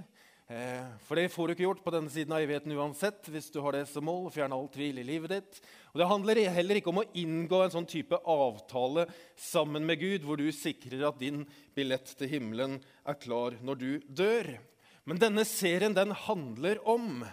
Eh, 0.46 0.84
for 1.02 1.18
det 1.18 1.32
får 1.34 1.48
du 1.48 1.52
ikke 1.56 1.64
gjort 1.64 1.80
på 1.82 1.90
denne 1.90 2.12
siden 2.12 2.34
av 2.36 2.44
evigheten 2.44 2.74
uansett 2.76 3.26
hvis 3.32 3.48
du 3.50 3.58
har 3.64 3.74
det 3.74 3.86
som 3.90 4.04
mål. 4.06 4.28
å 4.28 4.34
fjerne 4.34 4.54
all 4.54 4.68
tvil 4.70 5.00
i 5.00 5.06
livet 5.06 5.32
ditt. 5.32 5.60
Og 5.90 5.98
Det 5.98 6.10
handler 6.12 6.42
heller 6.54 6.78
ikke 6.78 6.92
om 6.92 7.02
å 7.02 7.08
inngå 7.18 7.62
en 7.64 7.72
sånn 7.72 7.88
type 7.88 8.20
avtale 8.20 9.08
sammen 9.34 9.86
med 9.88 9.98
Gud, 9.98 10.22
hvor 10.22 10.36
du 10.36 10.46
sikrer 10.52 11.08
at 11.08 11.18
din 11.18 11.46
billett 11.74 12.14
til 12.16 12.28
himmelen 12.28 12.78
er 13.04 13.18
klar 13.18 13.56
når 13.60 13.80
du 13.80 13.90
dør. 14.06 14.52
Men 15.06 15.18
denne 15.18 15.44
serien 15.48 15.94
den 15.94 16.12
handler 16.12 16.78
om, 16.86 17.24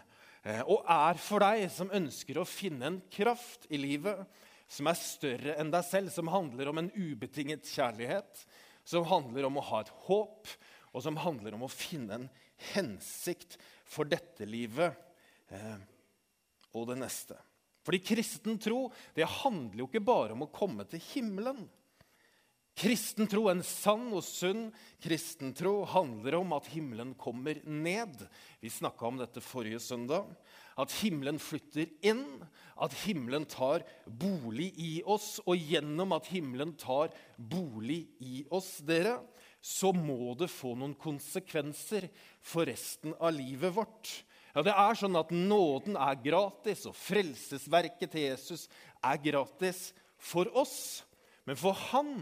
og 0.43 0.81
er 0.91 1.19
for 1.23 1.39
deg 1.39 1.69
som 1.71 1.91
ønsker 1.95 2.41
å 2.41 2.47
finne 2.47 2.89
en 2.89 2.97
kraft 3.13 3.63
i 3.71 3.79
livet 3.79 4.25
som 4.73 4.89
er 4.89 4.99
større 4.99 5.55
enn 5.61 5.71
deg 5.73 5.85
selv, 5.85 6.11
som 6.11 6.31
handler 6.31 6.71
om 6.71 6.81
en 6.81 6.91
ubetinget 6.95 7.67
kjærlighet, 7.69 8.43
som 8.83 9.05
handler 9.07 9.47
om 9.47 9.59
å 9.59 9.65
ha 9.69 9.83
et 9.83 9.91
håp, 10.07 10.49
og 10.93 11.05
som 11.05 11.17
handler 11.21 11.55
om 11.55 11.65
å 11.65 11.71
finne 11.71 12.17
en 12.17 12.27
hensikt 12.73 13.57
for 13.89 14.09
dette 14.09 14.45
livet 14.49 14.93
eh, 15.53 15.79
og 16.73 16.89
det 16.89 16.99
neste. 17.01 17.37
Fordi 17.83 17.99
kristen 18.03 18.59
tro 18.61 18.85
det 19.15 19.27
handler 19.41 19.83
jo 19.83 19.89
ikke 19.89 20.03
bare 20.05 20.35
om 20.35 20.45
å 20.45 20.51
komme 20.53 20.85
til 20.89 21.01
himmelen. 21.11 21.65
Kristen 22.73 23.29
tro, 23.29 23.45
en 23.51 23.61
sann 23.61 24.07
og 24.15 24.23
sunn 24.25 24.71
kristen 25.03 25.51
tro, 25.53 25.83
handler 25.85 26.39
om 26.39 26.55
at 26.57 26.71
himmelen 26.73 27.11
kommer 27.19 27.59
ned. 27.69 28.23
Vi 28.63 28.71
snakka 28.73 29.05
om 29.07 29.19
dette 29.21 29.43
forrige 29.45 29.81
søndag. 29.83 30.31
At 30.73 30.93
himmelen 31.03 31.37
flytter 31.37 31.91
inn, 32.01 32.25
at 32.81 32.95
himmelen 33.03 33.45
tar 33.45 33.85
bolig 34.07 34.71
i 34.81 34.93
oss. 35.05 35.37
Og 35.45 35.61
gjennom 35.61 36.15
at 36.17 36.31
himmelen 36.33 36.73
tar 36.81 37.13
bolig 37.37 38.07
i 38.25 38.41
oss, 38.49 38.79
dere, 38.81 39.19
så 39.61 39.93
må 39.95 40.33
det 40.35 40.49
få 40.51 40.73
noen 40.75 40.97
konsekvenser 40.97 42.09
for 42.41 42.67
resten 42.67 43.13
av 43.19 43.37
livet 43.37 43.77
vårt. 43.77 44.17
Ja, 44.53 44.65
det 44.65 44.73
er 44.73 44.97
sånn 44.97 45.17
at 45.17 45.31
Nåden 45.33 45.95
er 45.97 46.17
gratis, 46.25 46.87
og 46.89 46.97
frelsesverket 46.97 48.11
til 48.13 48.27
Jesus 48.27 48.65
er 49.05 49.21
gratis 49.21 49.91
for 50.17 50.49
oss. 50.57 51.03
Men 51.45 51.57
for 51.59 51.77
han 51.91 52.17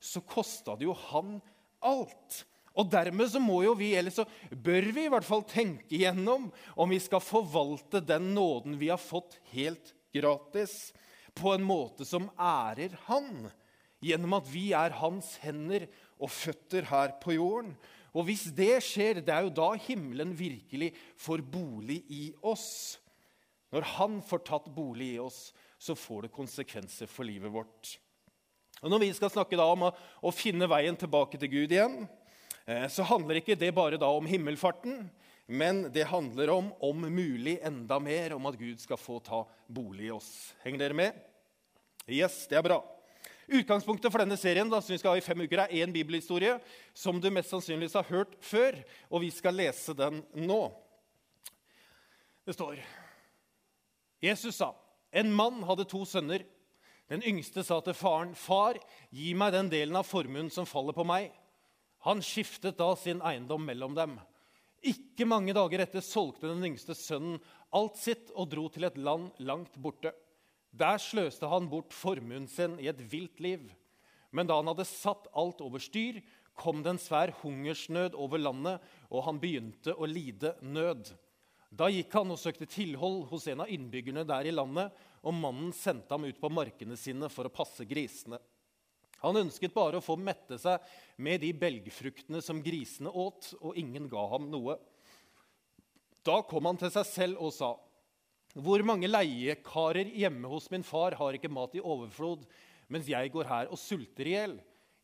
så 0.00 0.22
kosta 0.24 0.76
det 0.76 0.88
jo 0.88 0.94
han 1.10 1.38
alt. 1.84 2.44
Og 2.76 2.90
dermed 2.92 3.30
så 3.32 3.40
må 3.40 3.62
jo 3.64 3.72
vi, 3.78 3.94
eller 3.96 4.12
så 4.12 4.26
bør 4.50 4.90
vi 4.92 5.06
i 5.06 5.12
hvert 5.12 5.26
fall 5.26 5.44
tenke 5.48 5.88
igjennom 5.96 6.50
om 6.76 6.92
vi 6.92 7.00
skal 7.00 7.24
forvalte 7.24 8.02
den 8.04 8.34
nåden 8.36 8.76
vi 8.80 8.90
har 8.92 9.00
fått 9.00 9.38
helt 9.54 9.94
gratis, 10.12 10.92
på 11.36 11.52
en 11.52 11.64
måte 11.68 12.06
som 12.08 12.30
ærer 12.40 12.94
Han, 13.10 13.48
gjennom 14.00 14.38
at 14.38 14.46
vi 14.48 14.70
er 14.76 14.94
hans 15.00 15.34
hender 15.42 15.84
og 16.16 16.32
føtter 16.32 16.88
her 16.88 17.16
på 17.20 17.34
jorden. 17.36 17.74
Og 18.16 18.28
hvis 18.28 18.46
det 18.56 18.78
skjer, 18.84 19.20
det 19.20 19.32
er 19.32 19.44
jo 19.44 19.52
da 19.52 19.74
himmelen 19.86 20.32
virkelig 20.36 20.94
får 21.20 21.44
bolig 21.52 21.98
i 22.08 22.30
oss. 22.40 22.96
Når 23.72 23.88
han 23.96 24.20
får 24.24 24.44
tatt 24.48 24.70
bolig 24.72 25.10
i 25.16 25.20
oss, 25.20 25.50
så 25.76 25.96
får 25.98 26.24
det 26.24 26.36
konsekvenser 26.36 27.10
for 27.10 27.28
livet 27.28 27.52
vårt. 27.52 27.96
Og 28.82 28.92
Når 28.92 29.02
vi 29.02 29.12
skal 29.16 29.32
snakke 29.32 29.56
da 29.58 29.66
om 29.72 29.86
å, 29.88 29.92
å 30.20 30.32
finne 30.34 30.68
veien 30.68 30.96
tilbake 30.98 31.38
til 31.40 31.52
Gud 31.52 31.72
igjen, 31.72 32.02
eh, 32.66 32.84
så 32.92 33.06
handler 33.08 33.40
ikke 33.40 33.56
det 33.58 33.72
bare 33.76 34.00
da 34.00 34.10
om 34.12 34.28
himmelfarten, 34.28 35.06
men 35.46 35.86
det 35.94 36.08
handler 36.10 36.50
om, 36.52 36.72
om 36.82 37.06
mulig 37.06 37.56
enda 37.64 38.00
mer, 38.02 38.34
om 38.36 38.48
at 38.50 38.58
Gud 38.58 38.82
skal 38.82 39.00
få 39.00 39.20
ta 39.24 39.44
bolig 39.66 40.08
i 40.08 40.12
oss. 40.12 40.30
Henger 40.64 40.82
dere 40.82 40.98
med? 40.98 41.24
Yes, 42.06 42.44
det 42.50 42.58
er 42.58 42.66
bra. 42.66 42.80
Utgangspunktet 43.46 44.10
for 44.10 44.22
denne 44.22 44.36
serien 44.38 44.66
da, 44.70 44.80
som 44.82 44.90
vi 44.90 44.98
skal 44.98 45.14
ha 45.14 45.20
i 45.20 45.24
fem 45.24 45.44
uker, 45.46 45.62
er 45.62 45.84
én 45.84 45.92
bibelhistorie 45.94 46.56
som 46.94 47.20
du 47.22 47.30
mest 47.30 47.52
sannsynligvis 47.54 47.94
har 47.94 48.08
hørt 48.10 48.34
før, 48.42 48.80
og 49.06 49.22
vi 49.22 49.30
skal 49.34 49.54
lese 49.54 49.94
den 49.94 50.18
nå. 50.34 50.64
Det 52.46 52.54
står 52.54 52.82
Jesus 54.22 54.58
sa, 54.58 54.72
en 55.14 55.30
mann 55.34 55.62
hadde 55.66 55.86
to 55.86 56.02
sønner. 56.08 56.42
Den 57.10 57.22
yngste 57.22 57.62
sa 57.62 57.78
til 57.80 57.94
faren, 57.94 58.34
'Far, 58.34 58.78
gi 59.14 59.34
meg 59.34 59.52
den 59.54 59.68
delen 59.70 59.96
av 59.96 60.06
formuen 60.08 60.50
som 60.50 60.66
faller 60.66 60.92
på 60.92 61.06
meg.' 61.06 61.30
Han 62.06 62.22
skiftet 62.22 62.78
da 62.78 62.94
sin 62.94 63.22
eiendom 63.22 63.64
mellom 63.66 63.94
dem. 63.94 64.18
Ikke 64.82 65.26
mange 65.26 65.54
dager 65.54 65.82
etter 65.82 66.04
solgte 66.04 66.46
den 66.46 66.62
yngste 66.68 66.94
sønnen 66.94 67.40
alt 67.74 67.96
sitt 67.98 68.30
og 68.34 68.50
dro 68.52 68.68
til 68.70 68.86
et 68.86 68.98
land 68.98 69.32
langt 69.42 69.74
borte. 69.82 70.12
Der 70.70 71.00
sløste 71.02 71.48
han 71.50 71.70
bort 71.72 71.94
formuen 71.96 72.46
sin 72.46 72.78
i 72.78 72.86
et 72.90 73.00
vilt 73.10 73.40
liv. 73.40 73.64
Men 74.30 74.46
da 74.46 74.58
han 74.60 74.70
hadde 74.70 74.86
satt 74.86 75.26
alt 75.34 75.62
over 75.64 75.82
styr, 75.82 76.20
kom 76.54 76.82
det 76.82 76.94
en 76.94 77.00
svær 77.02 77.32
hungersnød 77.42 78.14
over 78.14 78.40
landet, 78.40 78.82
og 79.10 79.24
han 79.26 79.40
begynte 79.40 79.94
å 79.96 80.08
lide 80.08 80.54
nød. 80.62 81.10
Da 81.76 81.88
gikk 81.92 82.14
han 82.16 82.30
og 82.32 82.40
søkte 82.40 82.68
tilhold 82.70 83.26
hos 83.32 83.46
en 83.50 83.64
av 83.64 83.72
innbyggerne 83.72 84.24
der 84.28 84.48
i 84.48 84.54
landet, 84.54 84.94
og 85.26 85.34
mannen 85.34 85.72
sendte 85.74 86.14
ham 86.14 86.26
ut 86.28 86.38
på 86.40 86.50
markene 86.52 86.96
sine 86.98 87.28
for 87.32 87.48
å 87.48 87.52
passe 87.52 87.86
grisene. 87.88 88.38
Han 89.24 89.40
ønsket 89.40 89.74
bare 89.74 89.98
å 89.98 90.04
få 90.04 90.14
mette 90.20 90.58
seg 90.60 90.82
med 91.24 91.40
de 91.42 91.50
belgfruktene 91.56 92.42
som 92.44 92.60
grisene 92.62 93.10
åt, 93.10 93.50
og 93.58 93.78
ingen 93.80 94.06
ga 94.12 94.22
ham 94.30 94.46
noe. 94.52 94.76
Da 96.26 96.42
kom 96.46 96.68
han 96.68 96.78
til 96.78 96.92
seg 96.94 97.08
selv 97.08 97.42
og 97.42 97.54
sa, 97.56 97.72
hvor 98.56 98.80
mange 98.88 99.08
leiekarer 99.10 100.08
hjemme 100.16 100.48
hos 100.48 100.70
min 100.72 100.84
far 100.86 101.16
har 101.18 101.36
ikke 101.36 101.52
mat 101.52 101.74
i 101.76 101.82
overflod, 101.82 102.46
mens 102.92 103.08
jeg 103.10 103.32
går 103.34 103.50
her 103.50 103.72
og 103.72 103.80
sulter 103.80 104.28
i 104.28 104.36
hjel? 104.36 104.56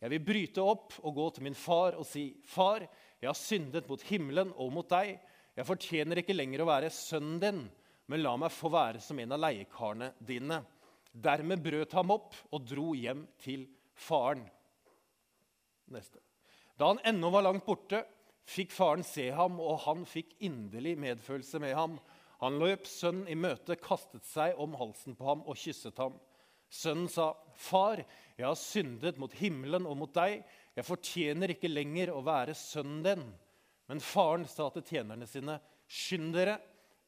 Jeg 0.02 0.10
vil 0.14 0.24
bryte 0.26 0.62
opp 0.64 0.96
og 1.02 1.14
gå 1.18 1.26
til 1.34 1.46
min 1.46 1.58
far 1.58 1.94
og 1.94 2.06
si, 2.08 2.34
'Far, 2.42 2.88
jeg 3.20 3.28
har 3.28 3.38
syndet 3.38 3.88
mot 3.88 4.02
himmelen 4.02 4.52
og 4.56 4.72
mot 4.72 4.88
deg.' 4.88 5.18
'Jeg 5.54 5.68
fortjener 5.68 6.18
ikke 6.18 6.34
lenger 6.34 6.62
å 6.62 6.70
være 6.70 6.90
sønnen 6.90 7.38
din, 7.38 7.60
men 8.12 8.20
la 8.20 8.34
meg 8.36 8.52
få 8.52 8.68
være 8.72 9.00
som 9.00 9.18
en 9.22 9.32
av 9.32 9.40
leiekarene 9.40 10.12
dine.' 10.20 10.60
Dermed 11.12 11.60
brøt 11.60 11.92
ham 11.92 12.12
opp 12.14 12.36
og 12.52 12.64
dro 12.64 12.94
hjem 12.96 13.26
til 13.40 13.66
faren. 13.92 14.46
Neste. 15.92 16.20
Da 16.80 16.88
han 16.88 17.02
ennå 17.04 17.28
var 17.32 17.44
langt 17.44 17.66
borte, 17.66 18.00
fikk 18.48 18.72
faren 18.72 19.04
se 19.04 19.26
ham, 19.36 19.58
og 19.60 19.82
han 19.84 20.06
fikk 20.08 20.32
inderlig 20.40 20.94
medfølelse 21.00 21.60
med 21.60 21.74
ham. 21.76 21.98
Han 22.40 22.56
løp 22.58 22.88
sønnen 22.88 23.28
i 23.28 23.36
møte, 23.36 23.76
kastet 23.76 24.24
seg 24.26 24.56
om 24.60 24.72
halsen 24.80 25.16
på 25.18 25.28
ham 25.28 25.44
og 25.44 25.60
kysset 25.60 26.00
ham. 26.00 26.16
Sønnen 26.72 27.08
sa, 27.12 27.34
'Far, 27.54 28.00
jeg 28.38 28.46
har 28.46 28.56
syndet 28.56 29.18
mot 29.20 29.32
himmelen 29.36 29.86
og 29.86 29.96
mot 29.96 30.14
deg.' 30.14 30.42
'Jeg 30.74 30.88
fortjener 30.88 31.52
ikke 31.52 31.68
lenger 31.68 32.10
å 32.10 32.24
være 32.24 32.56
sønnen 32.56 33.02
din.' 33.04 33.32
Men 33.88 34.00
faren 34.00 34.46
sa 34.48 34.70
til 34.70 34.82
tjenerne 34.82 35.28
sine, 35.28 35.60
'Skynd 35.86 36.32
dere, 36.32 36.58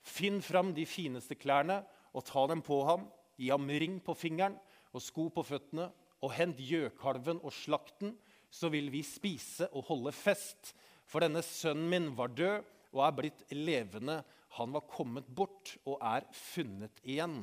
finn 0.04 0.40
fram 0.44 0.73
de 0.76 0.84
fineste 0.87 1.37
klærne 1.38 1.82
og 2.12 2.26
ta 2.28 2.46
dem 2.50 2.62
på 2.62 2.84
ham.' 2.88 3.11
'Gi 3.34 3.50
ham 3.50 3.66
ring 3.66 3.99
på 3.99 4.14
fingeren 4.14 4.54
og 4.94 5.02
sko 5.02 5.26
på 5.34 5.42
føttene, 5.42 5.88
og 6.23 6.32
hent 6.32 6.61
gjøkalven 6.61 7.40
og 7.42 7.52
slakten.' 7.52 8.16
'Så 8.50 8.70
vil 8.70 8.92
vi 8.92 9.02
spise 9.02 9.68
og 9.73 9.88
holde 9.90 10.12
fest.' 10.12 10.75
For 11.04 11.20
denne 11.20 11.42
sønnen 11.42 11.90
min 11.90 12.06
var 12.16 12.32
død 12.32 12.64
og 12.94 13.02
er 13.04 13.16
blitt 13.18 13.42
levende. 13.52 14.23
Han 14.56 14.73
var 14.73 14.87
kommet 14.88 15.26
bort 15.26 15.75
og 15.84 15.99
er 16.00 16.25
funnet 16.32 17.02
igjen. 17.02 17.42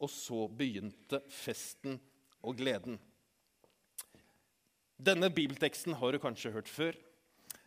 Og 0.00 0.10
så 0.10 0.46
begynte 0.48 1.20
festen 1.28 1.98
og 2.42 2.56
gleden. 2.58 2.98
Denne 5.02 5.30
bibelteksten 5.34 5.96
har 5.98 6.14
du 6.14 6.20
kanskje 6.22 6.54
hørt 6.54 6.70
før. 6.70 6.96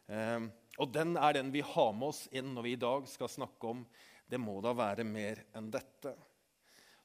Eh, 0.07 0.47
og 0.79 0.91
den 0.91 1.15
er 1.17 1.35
den 1.35 1.51
vi 1.53 1.63
har 1.63 1.93
med 1.95 2.11
oss 2.11 2.25
inn 2.31 2.53
når 2.55 2.65
vi 2.65 2.75
i 2.75 2.79
dag 2.81 3.07
skal 3.11 3.31
snakke 3.31 3.71
om 3.71 3.85
det 4.29 4.39
må 4.41 4.57
da 4.63 4.73
være 4.75 5.05
mer 5.07 5.43
enn 5.55 5.67
dette. 5.73 6.15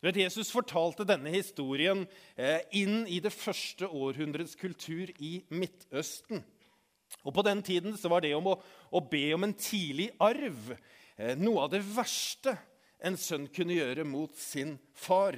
Vet, 0.00 0.16
Jesus 0.22 0.52
fortalte 0.52 1.04
denne 1.04 1.32
historien 1.34 2.06
eh, 2.36 2.62
inn 2.78 3.04
i 3.04 3.18
det 3.20 3.34
første 3.34 3.88
århundrets 3.88 4.56
kultur 4.56 5.12
i 5.20 5.42
Midtøsten. 5.52 6.40
Og 7.26 7.34
På 7.34 7.44
den 7.44 7.60
tiden 7.66 7.96
var 8.08 8.24
det 8.24 8.32
om 8.36 8.48
å, 8.52 8.56
å 8.96 9.02
be 9.04 9.26
om 9.34 9.44
en 9.44 9.56
tidlig 9.58 10.08
arv 10.22 10.72
Eh, 11.20 11.36
noe 11.36 11.66
av 11.66 11.72
det 11.72 11.82
verste 11.84 12.54
en 13.04 13.16
sønn 13.20 13.44
kunne 13.52 13.76
gjøre 13.76 14.06
mot 14.08 14.32
sin 14.40 14.78
far. 14.96 15.36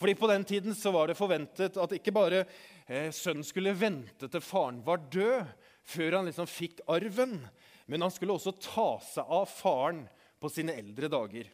Fordi 0.00 0.14
På 0.18 0.26
den 0.26 0.44
tiden 0.44 0.74
var 0.90 1.06
det 1.06 1.18
forventet 1.18 1.78
at 1.78 1.94
ikke 1.94 2.14
bare 2.14 2.40
eh, 2.88 3.12
sønnen 3.14 3.46
skulle 3.46 3.76
vente 3.78 4.26
til 4.26 4.42
faren 4.42 4.80
var 4.82 5.04
død, 5.12 5.46
før 5.86 6.16
han 6.18 6.26
liksom 6.26 6.46
fikk 6.50 6.82
arven, 6.90 7.38
men 7.86 8.02
han 8.02 8.10
skulle 8.10 8.34
også 8.34 8.54
ta 8.62 8.88
seg 9.02 9.30
av 9.34 9.46
faren 9.50 10.04
på 10.42 10.50
sine 10.52 10.74
eldre 10.80 11.10
dager. 11.10 11.50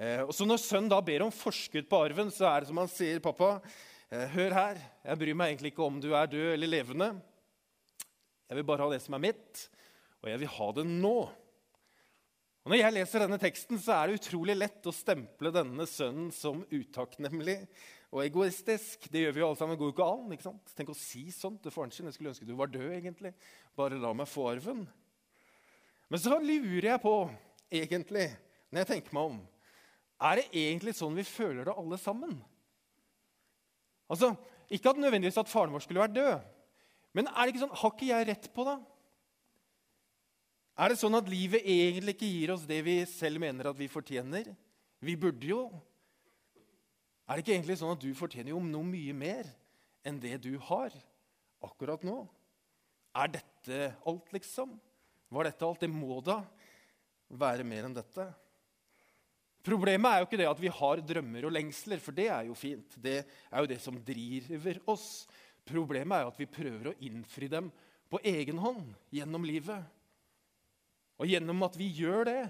Eh, 0.00 0.22
og 0.24 0.32
så 0.32 0.46
Når 0.48 0.62
sønnen 0.62 0.90
da 0.92 1.00
ber 1.04 1.26
om 1.26 1.34
forskudd 1.34 1.88
på 1.90 2.00
arven, 2.06 2.32
så 2.32 2.48
er 2.48 2.60
det 2.60 2.70
som 2.70 2.80
han 2.80 2.88
sier, 2.88 3.20
'Pappa, 3.20 3.60
eh, 4.10 4.26
hør 4.32 4.52
her. 4.56 4.80
Jeg 5.04 5.18
bryr 5.18 5.36
meg 5.36 5.52
egentlig 5.52 5.72
ikke 5.74 5.84
om 5.84 6.00
du 6.00 6.14
er 6.14 6.26
død 6.26 6.54
eller 6.54 6.66
levende.' 6.66 7.20
'Jeg 8.48 8.56
vil 8.56 8.64
bare 8.64 8.82
ha 8.82 8.90
det 8.90 9.02
som 9.02 9.14
er 9.14 9.26
mitt, 9.28 9.68
og 10.22 10.30
jeg 10.30 10.40
vil 10.40 10.48
ha 10.48 10.72
det 10.72 10.86
nå.' 10.86 11.30
Og 12.60 12.72
Når 12.72 12.76
jeg 12.76 12.92
leser 12.92 13.22
denne 13.24 13.38
teksten, 13.40 13.78
så 13.80 13.92
er 13.96 14.06
det 14.06 14.20
utrolig 14.20 14.56
lett 14.56 14.84
å 14.84 14.92
stemple 14.92 15.50
denne 15.50 15.86
sønnen 15.88 16.28
som 16.30 16.60
utakknemlig 16.68 17.66
og 18.12 18.20
egoistisk. 18.24 19.06
Det 19.08 19.22
gjør 19.22 19.32
vi 19.32 19.40
jo 19.40 19.46
alle 19.46 19.56
sammen. 19.56 19.76
Det 19.76 19.80
går 19.80 19.88
jo 19.88 19.94
ikke 19.96 20.08
an. 20.12 20.32
ikke 20.34 20.44
sant? 20.44 20.74
Tenk 20.76 20.92
å 20.92 20.98
si 20.98 21.30
sånt 21.32 21.62
til 21.64 21.72
faren 21.72 21.90
sin. 21.94 22.04
Jeg 22.10 22.18
skulle 22.18 22.34
ønske 22.34 22.44
du 22.44 22.52
var 22.58 22.68
død, 22.68 22.90
egentlig. 22.92 23.32
Bare 23.78 24.00
la 24.00 24.12
meg 24.12 24.28
få 24.28 24.50
arven. 24.50 24.84
Men 26.10 26.20
så 26.20 26.36
lurer 26.36 26.88
jeg 26.90 27.00
på, 27.00 27.14
egentlig, 27.70 28.28
når 28.70 28.82
jeg 28.82 28.90
tenker 28.94 29.16
meg 29.16 29.32
om 29.32 29.40
Er 30.20 30.36
det 30.36 30.50
egentlig 30.52 30.92
sånn 30.98 31.16
vi 31.16 31.24
føler 31.24 31.64
det 31.64 31.74
alle 31.80 31.96
sammen? 31.98 32.34
Altså, 34.10 34.34
Ikke 34.70 34.92
at 34.92 35.00
nødvendigvis 35.00 35.38
at 35.40 35.50
faren 35.50 35.72
vår 35.72 35.82
skulle 35.82 36.02
vært 36.02 36.14
død, 36.14 36.42
men 37.16 37.26
er 37.26 37.40
det 37.42 37.54
ikke 37.54 37.62
sånn, 37.64 37.78
har 37.80 37.92
ikke 37.94 38.06
jeg 38.10 38.26
rett 38.28 38.44
på 38.54 38.66
det? 38.68 38.76
Er 40.80 40.92
det 40.92 40.98
sånn 41.00 41.18
at 41.18 41.28
livet 41.28 41.66
egentlig 41.66 42.14
ikke 42.14 42.28
gir 42.30 42.52
oss 42.54 42.66
det 42.68 42.78
vi 42.86 43.00
selv 43.10 43.42
mener 43.42 43.68
at 43.68 43.78
vi 43.78 43.88
fortjener? 43.90 44.46
Vi 45.02 45.16
burde 45.18 45.48
jo. 45.48 45.64
Er 47.26 47.34
det 47.34 47.42
ikke 47.42 47.56
egentlig 47.56 47.76
sånn 47.80 47.92
at 47.96 48.02
du 48.02 48.12
fortjener 48.16 48.54
jo 48.54 48.62
noe 48.62 48.86
mye 48.86 49.16
mer 49.16 49.50
enn 50.06 50.20
det 50.22 50.38
du 50.46 50.54
har 50.70 50.94
akkurat 51.66 52.06
nå? 52.06 52.22
Er 53.18 53.34
dette 53.34 53.82
alt, 54.06 54.30
liksom? 54.32 54.78
Var 55.30 55.50
dette 55.50 55.66
alt? 55.66 55.82
Det 55.82 55.90
må 55.90 56.22
da 56.24 56.40
være 57.30 57.66
mer 57.66 57.86
enn 57.86 57.96
dette. 57.96 58.26
Problemet 59.64 60.08
er 60.08 60.22
jo 60.22 60.28
ikke 60.28 60.40
det 60.40 60.48
at 60.48 60.62
vi 60.62 60.72
har 60.72 61.02
drømmer 61.04 61.46
og 61.46 61.52
lengsler, 61.52 62.00
for 62.00 62.16
det 62.16 62.30
er 62.32 62.48
jo 62.48 62.56
fint. 62.56 62.96
Det 62.96 63.18
er 63.20 63.60
jo 63.60 63.68
det 63.68 63.78
som 63.82 63.98
driver 64.04 64.80
oss. 64.88 65.08
Problemet 65.68 66.16
er 66.16 66.24
jo 66.24 66.32
at 66.32 66.40
vi 66.40 66.48
prøver 66.48 66.90
å 66.90 66.98
innfri 67.04 67.50
dem 67.52 67.68
på 68.10 68.22
egen 68.26 68.58
hånd 68.62 68.94
gjennom 69.14 69.44
livet. 69.46 69.84
Og 71.20 71.28
gjennom 71.28 71.66
at 71.66 71.76
vi 71.76 71.90
gjør 72.00 72.24
det, 72.30 72.42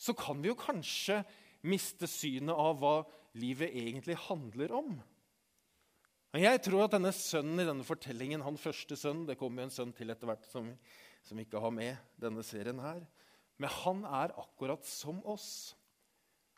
så 0.00 0.16
kan 0.16 0.40
vi 0.42 0.48
jo 0.50 0.58
kanskje 0.58 1.20
miste 1.68 2.08
synet 2.10 2.56
av 2.56 2.80
hva 2.80 2.96
livet 3.38 3.74
egentlig 3.76 4.16
handler 4.24 4.72
om. 4.74 4.96
Men 6.32 6.46
jeg 6.46 6.62
tror 6.64 6.86
at 6.86 6.94
denne 6.96 7.12
sønnen 7.12 7.60
i 7.60 7.68
denne 7.68 7.84
fortellingen, 7.84 8.40
han 8.40 8.56
første 8.56 8.96
sønnen 8.96 9.26
Det 9.28 9.36
kommer 9.36 9.62
jo 9.62 9.68
en 9.68 9.74
sønn 9.74 9.92
til 9.92 10.10
etter 10.10 10.30
hvert 10.30 10.46
som, 10.48 10.70
som 11.28 11.38
ikke 11.38 11.60
har 11.60 11.74
med 11.76 12.16
denne 12.20 12.44
serien 12.46 12.80
her. 12.80 13.02
Men 13.62 13.70
han 13.70 14.02
er 14.08 14.34
akkurat 14.42 14.82
som 14.86 15.20
oss. 15.30 15.76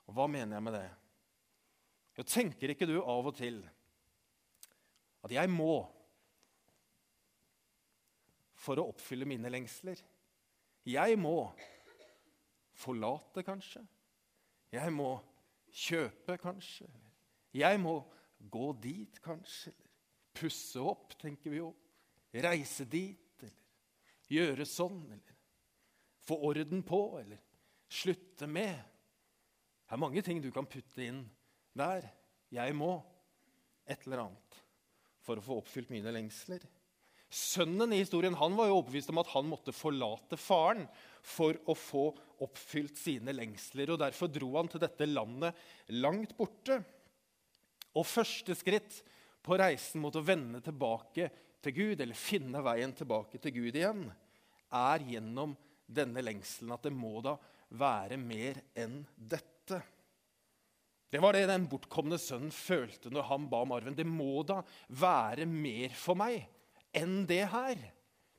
Og 0.09 0.17
hva 0.17 0.25
mener 0.31 0.57
jeg 0.57 0.65
med 0.65 0.77
det? 0.79 0.87
Jo, 2.17 2.25
tenker 2.25 2.73
ikke 2.73 2.89
du 2.89 2.97
av 3.03 3.29
og 3.29 3.35
til 3.37 3.59
at 5.25 5.33
jeg 5.33 5.51
må 5.51 5.83
for 8.65 8.81
å 8.81 8.87
oppfylle 8.93 9.29
mine 9.29 9.51
lengsler? 9.53 10.01
Jeg 10.89 11.19
må 11.21 11.37
forlate, 12.77 13.45
kanskje. 13.45 13.83
Jeg 14.73 14.93
må 14.93 15.11
kjøpe, 15.69 16.39
kanskje. 16.41 16.89
Jeg 17.55 17.81
må 17.81 17.99
gå 18.53 18.71
dit, 18.81 19.21
kanskje. 19.25 19.75
Pusse 20.35 20.81
opp, 20.81 21.13
tenker 21.21 21.53
vi 21.53 21.61
jo. 21.61 21.71
Reise 22.33 22.89
dit, 22.89 23.45
eller 23.45 24.33
gjøre 24.33 24.67
sånn, 24.69 25.05
eller 25.13 25.34
få 26.25 26.39
orden 26.49 26.83
på, 26.87 27.01
eller 27.21 27.41
slutte 27.89 28.49
med. 28.51 28.77
Det 29.85 29.97
er 29.97 30.01
mange 30.01 30.23
ting 30.25 30.41
du 30.43 30.51
kan 30.55 30.69
putte 30.69 31.05
inn 31.05 31.25
der. 31.77 32.07
Jeg 32.55 32.77
må 32.77 32.97
et 33.85 34.07
eller 34.07 34.27
annet 34.27 34.63
for 35.25 35.41
å 35.41 35.45
få 35.45 35.59
oppfylt 35.61 35.93
mine 35.93 36.13
lengsler. 36.15 36.65
Sønnen 37.35 37.93
i 37.93 37.99
historien 37.99 38.37
han 38.39 38.55
var 38.55 38.69
jo 38.69 38.79
overbevist 38.79 39.11
om 39.11 39.19
at 39.19 39.31
han 39.33 39.49
måtte 39.51 39.75
forlate 39.75 40.39
faren 40.39 40.85
for 41.25 41.57
å 41.67 41.75
få 41.75 42.05
oppfylt 42.45 42.99
sine 43.01 43.35
lengsler. 43.35 43.91
og 43.91 44.01
Derfor 44.05 44.31
dro 44.31 44.53
han 44.55 44.71
til 44.71 44.83
dette 44.85 45.09
landet 45.09 45.57
langt 45.99 46.37
borte. 46.39 46.79
Og 47.95 48.07
første 48.07 48.55
skritt 48.59 49.01
på 49.45 49.59
reisen 49.59 50.03
mot 50.03 50.15
å 50.15 50.25
vende 50.25 50.63
tilbake 50.65 51.29
til 51.65 51.75
Gud, 51.75 52.01
eller 52.01 52.19
finne 52.19 52.63
veien 52.65 52.95
tilbake 52.97 53.41
til 53.43 53.55
Gud 53.57 53.77
igjen, 53.77 54.07
er 54.75 55.05
gjennom 55.09 55.55
denne 55.87 56.23
lengselen 56.25 56.75
at 56.75 56.87
det 56.87 56.93
må 56.95 57.19
da 57.25 57.37
være 57.75 58.19
mer 58.21 58.61
enn 58.79 59.03
dette. 59.17 59.81
Det 61.11 61.21
var 61.23 61.37
det 61.37 61.47
den 61.47 61.67
bortkomne 61.71 62.19
sønnen 62.19 62.51
følte 62.55 63.13
når 63.13 63.29
han 63.29 63.49
ba 63.51 63.61
om 63.63 63.75
arven. 63.77 63.95
Det 63.95 64.07
må 64.07 64.43
da 64.47 64.61
være 64.91 65.47
mer 65.47 65.95
for 65.99 66.19
meg 66.19 66.43
enn 66.95 67.23
det 67.29 67.45
her. 67.53 67.79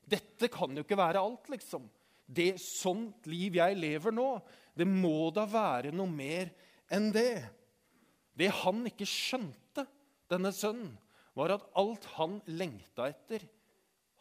Dette 0.06 0.50
kan 0.52 0.76
jo 0.76 0.84
ikke 0.84 0.98
være 0.98 1.22
alt, 1.22 1.48
liksom. 1.52 1.86
Det 2.26 2.56
sånt 2.60 3.26
liv 3.30 3.56
jeg 3.58 3.78
lever 3.78 4.14
nå, 4.14 4.28
det 4.76 4.86
må 4.88 5.30
da 5.34 5.46
være 5.48 5.92
noe 5.94 6.10
mer 6.10 6.50
enn 6.92 7.08
det. 7.14 7.40
Det 8.36 8.50
han 8.62 8.84
ikke 8.90 9.08
skjønte, 9.08 9.86
denne 10.28 10.50
sønnen, 10.52 10.92
var 11.36 11.54
at 11.54 11.66
alt 11.78 12.06
han 12.16 12.40
lengta 12.48 13.06
etter, 13.08 13.44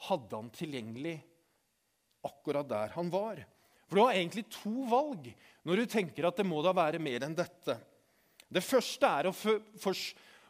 hadde 0.07 0.35
han 0.37 0.51
tilgjengelig 0.53 1.15
akkurat 2.27 2.67
der 2.69 2.93
han 2.95 3.11
var. 3.13 3.41
For 3.85 3.97
du 3.97 4.03
har 4.03 4.17
egentlig 4.17 4.47
to 4.53 4.87
valg 4.89 5.29
når 5.65 5.81
du 5.81 5.89
tenker 5.89 6.27
at 6.27 6.39
det 6.39 6.47
må 6.47 6.61
da 6.65 6.73
være 6.75 7.01
mer 7.01 7.27
enn 7.27 7.37
dette. 7.37 7.77
Det 8.49 8.63
første 8.65 9.09
er 9.09 9.29
å 9.29 9.33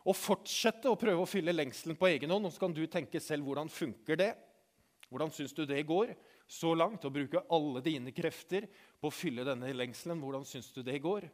og 0.06 0.14
fortsette 0.14 0.92
å 0.92 1.00
prøve 1.00 1.24
å 1.24 1.30
fylle 1.30 1.56
lengselen 1.56 1.98
på 1.98 2.08
egen 2.12 2.30
hånd. 2.30 2.46
Og 2.46 2.54
så 2.54 2.62
kan 2.62 2.76
du 2.76 2.84
tenke 2.92 3.22
selv 3.24 3.48
hvordan 3.48 3.72
funker 3.74 4.20
det? 4.20 4.32
Hvordan 5.10 5.32
syns 5.34 5.56
du 5.58 5.64
det 5.66 5.82
går? 5.90 6.14
Så 6.46 6.76
langt 6.78 7.06
å 7.08 7.14
bruke 7.14 7.42
alle 7.54 7.82
dine 7.86 8.14
krefter 8.14 8.68
på 9.02 9.10
å 9.10 9.14
fylle 9.14 9.46
denne 9.48 9.72
lengselen. 9.74 10.22
Hvordan 10.22 10.46
syns 10.46 10.70
du 10.76 10.84
det 10.86 11.00
går? 11.02 11.26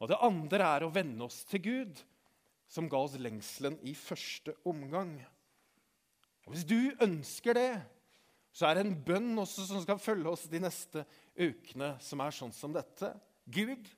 Og 0.00 0.08
det 0.08 0.20
andre 0.24 0.70
er 0.76 0.86
å 0.86 0.92
vende 0.92 1.28
oss 1.28 1.42
til 1.48 1.62
Gud, 1.64 2.00
som 2.68 2.88
ga 2.88 3.00
oss 3.04 3.16
lengselen 3.20 3.76
i 3.84 3.92
første 3.96 4.56
omgang. 4.68 5.12
Og 6.46 6.54
hvis 6.54 6.66
du 6.68 6.96
ønsker 7.04 7.56
det, 7.56 7.70
så 8.56 8.70
er 8.70 8.78
det 8.78 8.86
en 8.86 8.96
bønn 9.04 9.34
også 9.42 9.66
som 9.68 9.82
skal 9.84 10.00
følge 10.00 10.32
oss 10.32 10.46
de 10.48 10.62
neste 10.64 11.04
ukene, 11.36 11.92
som 12.00 12.22
er 12.24 12.32
sånn 12.32 12.54
som 12.56 12.72
dette. 12.72 13.12
Gud, 13.44 13.90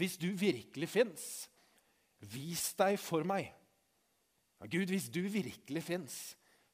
hvis 0.00 0.16
du 0.20 0.30
virkelig 0.38 0.88
fins, 0.88 1.26
Vis 2.20 2.74
deg 2.76 2.98
for 3.00 3.24
meg. 3.24 3.48
Gud, 4.68 4.90
hvis 4.92 5.08
du 5.08 5.22
virkelig 5.24 5.82
fins, 5.86 6.16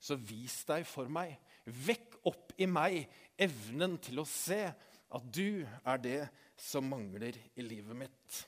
så 0.02 0.18
vis 0.18 0.58
deg 0.66 0.86
for 0.88 1.10
meg. 1.10 1.36
Vekk 1.66 2.18
opp 2.26 2.54
i 2.58 2.66
meg 2.66 3.04
evnen 3.38 3.94
til 4.02 4.22
å 4.22 4.26
se 4.26 4.58
at 4.66 5.30
du 5.30 5.62
er 5.62 6.02
det 6.02 6.20
som 6.58 6.88
mangler 6.90 7.38
i 7.54 7.62
livet 7.62 7.94
mitt. 7.98 8.40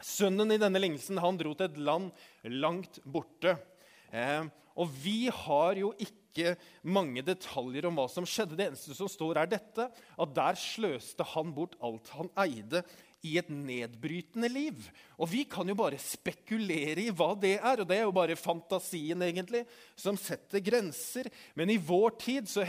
Sønnen 0.00 0.50
i 0.50 0.58
denne 0.58 0.80
lignelsen 0.80 1.20
han 1.22 1.38
dro 1.38 1.52
til 1.54 1.68
et 1.68 1.78
land 1.78 2.10
langt 2.48 2.98
borte. 3.04 3.54
Eh, 4.10 4.48
og 4.80 4.90
vi 4.98 5.28
har 5.30 5.78
jo 5.78 5.92
ikke 6.00 6.19
mange 6.82 7.24
detaljer 7.26 7.88
om 7.88 7.98
hva 7.98 8.06
som 8.10 8.26
skjedde. 8.28 8.56
Det 8.58 8.70
eneste 8.70 8.96
som 8.96 9.10
står, 9.10 9.42
er 9.42 9.50
dette, 9.50 9.86
at 9.90 10.34
der 10.36 10.58
sløste 10.58 11.26
han 11.34 11.54
bort 11.56 11.78
alt 11.84 12.12
han 12.16 12.30
eide 12.40 12.84
i 13.26 13.34
et 13.36 13.50
nedbrytende 13.52 14.48
liv. 14.48 14.86
Og 15.20 15.28
vi 15.32 15.42
kan 15.48 15.68
jo 15.68 15.76
bare 15.76 15.98
spekulere 16.00 17.02
i 17.04 17.12
hva 17.12 17.34
det 17.38 17.56
er, 17.58 17.82
og 17.82 17.88
det 17.88 17.98
er 17.98 18.06
jo 18.06 18.14
bare 18.16 18.38
fantasien 18.38 19.20
egentlig, 19.26 19.66
som 19.98 20.16
setter 20.20 20.62
grenser. 20.64 21.28
Men 21.58 21.72
i 21.72 21.80
vår 21.80 22.16
tid 22.20 22.48
så 22.48 22.64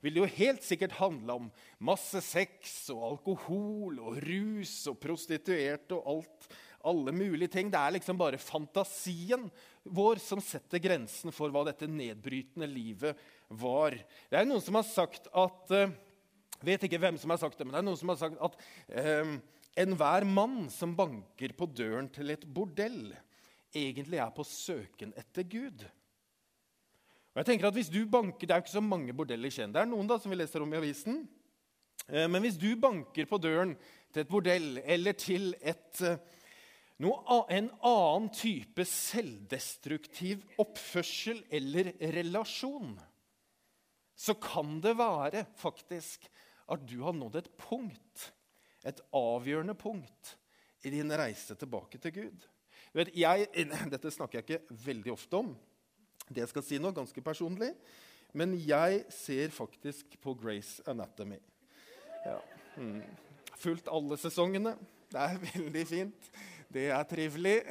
vil 0.00 0.14
det 0.14 0.22
jo 0.22 0.30
helt 0.38 0.64
sikkert 0.64 0.96
handle 1.00 1.38
om 1.42 1.50
masse 1.84 2.22
sex 2.24 2.86
og 2.94 3.04
alkohol 3.10 4.00
og 4.00 4.22
rus 4.24 4.78
og 4.90 5.00
prostituerte 5.02 5.98
og 5.98 6.08
alt, 6.16 6.48
alle 6.88 7.14
mulige 7.14 7.52
ting. 7.58 7.68
Det 7.70 7.78
er 7.80 7.98
liksom 7.98 8.18
bare 8.20 8.40
fantasien 8.40 9.50
vår 9.84 10.20
som 10.22 10.40
setter 10.44 10.82
grensen 10.82 11.34
for 11.34 11.52
hva 11.52 11.64
dette 11.66 11.88
nedbrytende 11.90 12.68
livet 12.70 13.18
var. 13.48 13.96
Det 14.30 14.38
er 14.38 14.46
noen 14.48 14.62
som 14.62 14.78
har 14.78 14.86
sagt 14.86 15.26
at 15.32 15.72
jeg 16.62 16.68
vet 16.68 16.84
ikke 16.86 17.00
hvem 17.02 17.16
som 17.18 17.32
har 17.34 17.40
sagt 17.42 17.58
det, 17.58 17.66
men 17.66 17.74
det 17.74 17.80
er 17.80 17.86
noen 17.88 17.98
som 17.98 18.12
har 18.12 18.20
sagt 18.20 18.38
at 18.38 18.60
eh, 18.94 19.32
enhver 19.82 20.26
mann 20.28 20.68
som 20.70 20.92
banker 20.94 21.56
på 21.58 21.66
døren 21.74 22.06
til 22.14 22.30
et 22.30 22.44
bordell, 22.46 23.10
egentlig 23.74 24.20
er 24.22 24.30
på 24.36 24.44
søken 24.46 25.10
etter 25.18 25.42
Gud. 25.42 25.82
Og 27.32 27.40
jeg 27.40 27.48
tenker 27.48 27.66
at 27.66 27.74
hvis 27.74 27.90
du 27.90 28.04
banker, 28.06 28.46
Det 28.46 28.54
er 28.54 28.60
jo 28.60 28.66
ikke 28.66 28.76
så 28.76 28.84
mange 28.84 29.16
bordeller 29.16 29.48
i 29.48 29.50
Skien. 29.50 29.72
Det 29.72 29.80
er 29.80 29.88
noen 29.88 30.06
da, 30.06 30.20
som 30.20 30.30
vi 30.30 30.36
leser 30.36 30.62
om 30.62 30.72
i 30.72 30.78
avisen. 30.78 31.24
Eh, 32.06 32.28
men 32.28 32.42
hvis 32.44 32.60
du 32.60 32.76
banker 32.76 33.26
på 33.26 33.40
døren 33.40 33.74
til 34.12 34.22
et 34.22 34.30
bordell 34.30 34.78
eller 34.84 35.16
til 35.18 35.54
et, 35.58 36.02
eh, 36.02 36.18
noe, 37.02 37.40
en 37.52 37.70
annen 37.82 38.28
type 38.34 38.84
selvdestruktiv 38.88 40.44
oppførsel 40.62 41.42
eller 41.50 41.92
relasjon, 42.14 42.94
så 44.14 44.36
kan 44.38 44.78
det 44.84 44.94
være 44.98 45.46
faktisk 45.58 46.28
at 46.72 46.84
du 46.86 47.00
har 47.02 47.16
nådd 47.16 47.40
et 47.40 47.50
punkt 47.58 48.30
et 48.88 49.02
avgjørende 49.14 49.74
punkt 49.78 50.36
i 50.82 50.90
din 50.90 51.12
reise 51.14 51.54
tilbake 51.58 52.00
til 52.02 52.14
Gud. 52.16 52.46
Vet, 52.92 53.12
jeg, 53.16 53.48
dette 53.94 54.12
snakker 54.12 54.40
jeg 54.40 54.48
ikke 54.48 54.80
veldig 54.86 55.14
ofte 55.14 55.42
om, 55.42 55.52
det 56.28 56.44
jeg 56.44 56.52
skal 56.52 56.66
si 56.66 56.80
nå, 56.80 56.92
ganske 56.94 57.24
personlig. 57.24 57.72
Men 58.32 58.54
jeg 58.56 59.02
ser 59.12 59.52
faktisk 59.52 60.14
på 60.22 60.32
Grace 60.40 60.80
Anatomy. 60.88 61.36
Ja. 62.24 62.38
Mm. 62.80 63.02
Fulgt 63.60 63.90
alle 63.92 64.16
sesongene. 64.16 64.72
Det 65.12 65.20
er 65.20 65.42
veldig 65.42 65.82
fint. 65.90 66.30
Det 66.72 66.88
er 66.90 67.04
trivelig. 67.08 67.60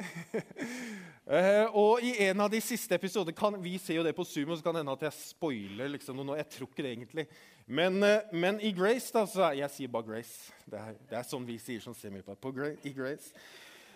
Eh, 1.22 1.76
og 1.78 2.02
i 2.02 2.16
en 2.26 2.40
av 2.42 2.48
de 2.50 2.58
siste 2.60 2.96
episoder 2.98 3.30
kan, 3.32 3.54
Vi 3.62 3.76
ser 3.78 4.00
jo 4.00 4.02
det 4.02 4.10
på 4.12 4.24
Zoom, 4.26 4.50
og 4.50 4.56
så 4.58 4.64
kan 4.64 4.74
det 4.74 4.80
hende 4.82 4.94
at 4.98 5.04
jeg 5.06 5.14
spoiler 5.14 5.92
liksom, 5.92 6.18
noe. 6.18 6.34
Jeg 6.40 6.48
tror 6.50 6.66
ikke 6.66 6.82
det 6.82 6.90
egentlig. 6.96 7.24
Men, 7.64 8.00
eh, 8.02 8.32
men 8.34 8.58
i 8.58 8.72
Grace 8.74 9.14
da, 9.14 9.22
så, 9.30 9.52
Jeg 9.54 9.70
sier 9.70 9.92
bare 9.94 10.08
Grace. 10.08 10.50
Det 10.66 10.80
er, 10.80 10.96
det 11.08 11.20
er 11.20 11.28
sånn 11.28 11.46
vi 11.46 11.60
sier 11.62 11.80
som 11.80 11.94
på, 11.94 12.34
på 12.34 12.52
I 12.82 12.92
Grace. 12.92 13.30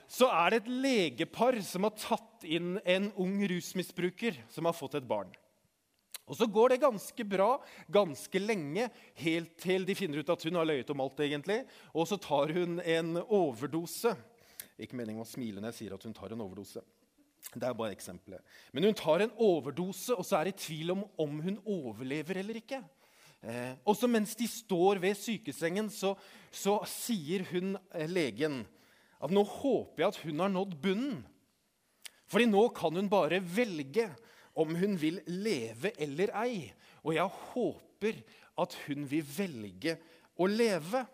Så 0.07 0.31
er 0.31 0.55
det 0.55 0.61
et 0.63 0.71
legepar 0.71 1.59
som 1.67 1.83
har 1.89 1.99
tatt 1.99 2.47
inn 2.47 2.79
en 2.87 3.11
ung 3.19 3.43
rusmisbruker 3.51 4.39
som 4.55 4.71
har 4.71 4.79
fått 4.79 4.95
et 4.95 5.11
barn. 5.11 5.35
Og 6.31 6.39
Så 6.39 6.47
går 6.47 6.69
det 6.77 6.81
ganske 6.87 7.25
bra 7.27 7.51
ganske 7.91 8.39
lenge, 8.39 8.87
helt 9.19 9.59
til 9.59 9.85
de 9.85 9.99
finner 9.99 10.23
ut 10.23 10.31
at 10.31 10.47
hun 10.47 10.63
har 10.63 10.71
løyet 10.71 10.95
om 10.95 11.03
alt. 11.03 11.21
egentlig. 11.21 11.67
Og 11.93 12.07
så 12.07 12.17
tar 12.23 12.55
hun 12.55 12.81
en 12.81 13.17
overdose. 13.27 14.15
Ikke 14.79 14.99
meningen 14.99 15.25
å 15.25 15.29
smile 15.29 15.61
når 15.63 15.73
jeg 15.73 15.79
sier 15.81 15.97
at 15.97 16.05
hun 16.05 16.15
tar 16.17 16.35
en 16.35 16.45
overdose. 16.45 16.83
Det 17.55 17.65
er 17.65 17.77
bare 17.79 17.95
eksempelet. 17.95 18.43
Men 18.75 18.89
hun 18.89 18.97
tar 18.99 19.23
en 19.25 19.35
overdose, 19.41 20.15
og 20.17 20.27
så 20.27 20.41
er 20.41 20.51
det 20.51 20.61
tvil 20.61 20.93
om 20.97 21.05
om 21.23 21.41
hun 21.45 21.59
overlever 21.63 22.41
eller 22.43 22.59
ikke. 22.61 22.83
Eh, 23.47 23.77
også 23.87 24.09
mens 24.11 24.35
de 24.37 24.49
står 24.51 25.01
ved 25.03 25.15
sykesengen, 25.19 25.89
så, 25.93 26.15
så 26.51 26.81
sier 26.91 27.45
hun, 27.53 27.77
eh, 27.95 28.09
legen 28.11 28.65
at 29.23 29.33
nå 29.33 29.45
håper 29.47 30.03
jeg 30.03 30.13
at 30.13 30.23
hun 30.27 30.43
har 30.43 30.53
nådd 30.53 30.77
bunnen. 30.83 31.21
Fordi 32.27 32.49
nå 32.51 32.67
kan 32.77 32.97
hun 32.99 33.09
bare 33.09 33.39
velge 33.41 34.09
om 34.59 34.75
hun 34.77 34.97
vil 35.01 35.21
leve 35.31 35.93
eller 36.03 36.33
ei. 36.43 36.73
Og 37.07 37.15
jeg 37.15 37.41
håper 37.53 38.19
at 38.59 38.77
hun 38.87 39.07
vil 39.09 39.25
velge 39.37 39.97
å 40.37 40.49
leve. 40.51 41.05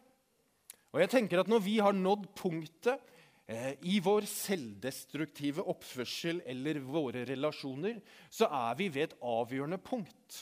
Og 0.93 1.01
jeg 1.03 1.13
tenker 1.13 1.41
at 1.41 1.49
Når 1.49 1.63
vi 1.65 1.79
har 1.81 1.93
nådd 1.93 2.27
punktet 2.37 3.01
I 3.49 3.99
vår 4.01 4.25
selvdestruktive 4.31 5.65
oppførsel 5.67 6.41
eller 6.47 6.79
våre 6.87 7.25
relasjoner 7.27 7.99
så 8.31 8.47
er 8.47 8.79
vi 8.79 8.87
ved 8.95 9.09
et 9.09 9.17
avgjørende 9.19 9.81
punkt. 9.83 10.39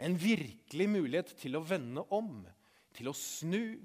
En 0.00 0.16
virkelig 0.18 0.88
mulighet 0.90 1.32
til 1.38 1.56
å 1.56 1.64
vende 1.64 2.02
om, 2.14 2.40
til 2.96 3.12
å 3.12 3.16
snu, 3.16 3.78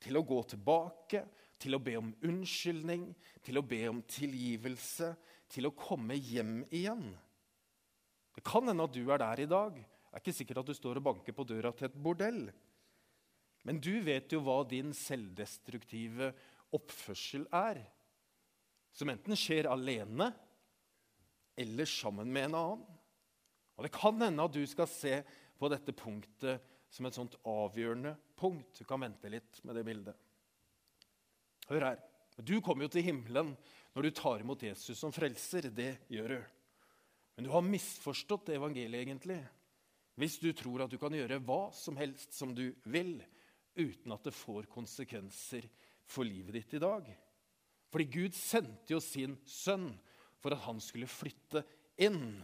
til 0.00 0.18
å 0.18 0.24
gå 0.26 0.42
tilbake, 0.52 1.24
til 1.60 1.76
å 1.76 1.82
be 1.82 1.96
om 2.00 2.12
unnskyldning, 2.26 3.10
til 3.44 3.60
å 3.60 3.64
be 3.64 3.82
om 3.90 4.00
tilgivelse, 4.08 5.12
til 5.50 5.68
å 5.68 5.74
komme 5.76 6.16
hjem 6.16 6.60
igjen. 6.68 7.10
Det 8.36 8.44
kan 8.46 8.68
hende 8.68 8.86
at 8.86 8.94
du 8.94 9.02
er 9.08 9.20
der 9.20 9.44
i 9.44 9.50
dag. 9.50 9.76
Det 9.76 10.16
er 10.18 10.22
ikke 10.22 10.36
sikkert 10.36 10.62
at 10.62 10.70
du 10.70 10.76
står 10.76 11.00
og 11.00 11.06
banker 11.10 11.36
på 11.36 11.46
døra 11.48 11.72
til 11.76 11.88
et 11.90 11.98
bordell. 12.02 12.44
Men 13.66 13.80
du 13.82 13.92
vet 14.02 14.32
jo 14.32 14.40
hva 14.44 14.62
din 14.68 14.94
selvdestruktive 14.96 16.32
oppførsel 16.76 17.46
er. 17.54 17.82
Som 18.92 19.12
enten 19.12 19.38
skjer 19.38 19.68
alene 19.70 20.30
eller 21.60 21.88
sammen 21.88 22.30
med 22.32 22.48
en 22.50 22.58
annen. 22.58 22.86
Og 23.76 23.86
Det 23.86 23.92
kan 23.94 24.20
hende 24.20 24.44
at 24.44 24.52
du 24.52 24.62
skal 24.68 24.88
se 24.90 25.20
på 25.56 25.68
dette 25.72 25.94
punktet 25.96 26.60
som 26.90 27.06
et 27.06 27.16
sånt 27.16 27.36
avgjørende 27.48 28.14
punkt. 28.36 28.74
Du 28.76 28.84
kan 28.84 29.00
vente 29.00 29.30
litt 29.32 29.62
med 29.64 29.78
det 29.78 29.84
bildet. 29.86 30.16
Hør 31.70 31.86
her. 31.86 32.00
Du 32.40 32.58
kommer 32.64 32.86
jo 32.86 32.92
til 32.92 33.06
himmelen 33.06 33.54
når 33.94 34.06
du 34.06 34.10
tar 34.16 34.42
imot 34.42 34.62
Jesus 34.64 34.98
som 34.98 35.12
frelser. 35.14 35.70
Det 35.72 35.92
gjør 36.12 36.36
du. 36.36 36.40
Men 37.36 37.46
du 37.46 37.52
har 37.54 37.64
misforstått 37.64 38.52
evangeliet, 38.52 39.04
egentlig. 39.04 39.38
Hvis 40.20 40.36
du 40.42 40.50
tror 40.52 40.84
at 40.84 40.92
du 40.92 40.98
kan 41.00 41.14
gjøre 41.14 41.40
hva 41.40 41.70
som 41.72 41.96
helst 41.96 42.34
som 42.36 42.52
du 42.56 42.66
vil, 42.84 43.14
uten 43.78 44.12
at 44.12 44.26
det 44.26 44.36
får 44.36 44.68
konsekvenser 44.72 45.68
for 46.10 46.26
livet 46.26 46.58
ditt 46.58 46.78
i 46.78 46.82
dag. 46.82 47.06
Fordi 47.90 48.06
Gud 48.10 48.36
sendte 48.36 48.94
jo 48.94 49.00
sin 49.02 49.36
sønn 49.48 49.90
for 50.40 50.54
at 50.54 50.64
han 50.66 50.80
skulle 50.82 51.10
flytte 51.10 51.62
inn, 52.00 52.40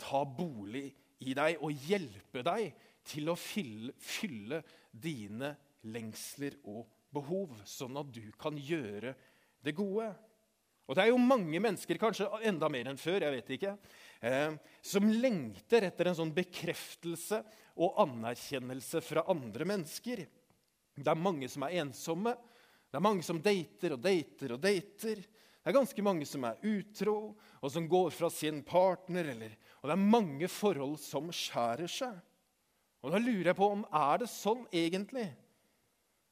ta 0.00 0.22
bolig 0.24 0.88
i 1.26 1.34
deg 1.36 1.60
og 1.64 1.84
hjelpe 1.88 2.44
deg 2.46 2.70
til 3.10 3.28
å 3.32 3.36
fylle, 3.36 3.92
fylle 4.00 4.62
dine 4.92 5.54
lengsler 5.90 6.58
og 6.68 6.88
behov, 7.12 7.56
sånn 7.66 7.98
at 8.00 8.10
du 8.14 8.24
kan 8.40 8.56
gjøre 8.56 9.14
det 9.64 9.74
gode. 9.76 10.10
Og 10.90 10.96
Det 10.96 11.04
er 11.04 11.12
jo 11.12 11.22
mange 11.22 11.60
mennesker, 11.62 12.00
kanskje 12.02 12.26
enda 12.48 12.66
mer 12.72 12.88
enn 12.90 12.98
før, 12.98 13.22
jeg 13.22 13.34
vet 13.36 13.50
ikke, 13.54 13.76
eh, 14.26 14.56
som 14.82 15.06
lengter 15.06 15.86
etter 15.86 16.10
en 16.10 16.16
sånn 16.18 16.32
bekreftelse 16.34 17.38
og 17.78 18.00
anerkjennelse 18.02 19.02
fra 19.06 19.22
andre 19.30 19.68
mennesker. 19.70 20.24
Det 20.98 21.12
er 21.12 21.20
mange 21.20 21.46
som 21.48 21.62
er 21.62 21.78
ensomme, 21.84 22.34
det 22.90 22.98
er 22.98 23.06
mange 23.06 23.22
som 23.22 23.38
dater 23.42 23.94
og 23.94 24.02
dater 24.02 24.56
og 24.56 24.62
dater. 24.62 25.20
Det 25.60 25.70
er 25.70 25.76
ganske 25.76 26.02
mange 26.02 26.26
som 26.26 26.46
er 26.48 26.58
utro, 26.66 27.36
og 27.60 27.70
som 27.70 27.86
går 27.88 28.10
fra 28.16 28.30
sin 28.34 28.62
partner. 28.66 29.28
Eller, 29.30 29.54
og 29.78 29.90
det 29.90 29.94
er 29.94 30.10
mange 30.16 30.48
forhold 30.50 30.96
som 31.02 31.30
skjærer 31.30 31.90
seg. 31.90 32.16
Og 33.00 33.14
Da 33.14 33.20
lurer 33.22 33.52
jeg 33.52 33.56
på 33.56 33.68
om 33.72 33.86
er 33.96 34.20
det 34.20 34.28
sånn 34.32 34.66
egentlig 34.74 35.28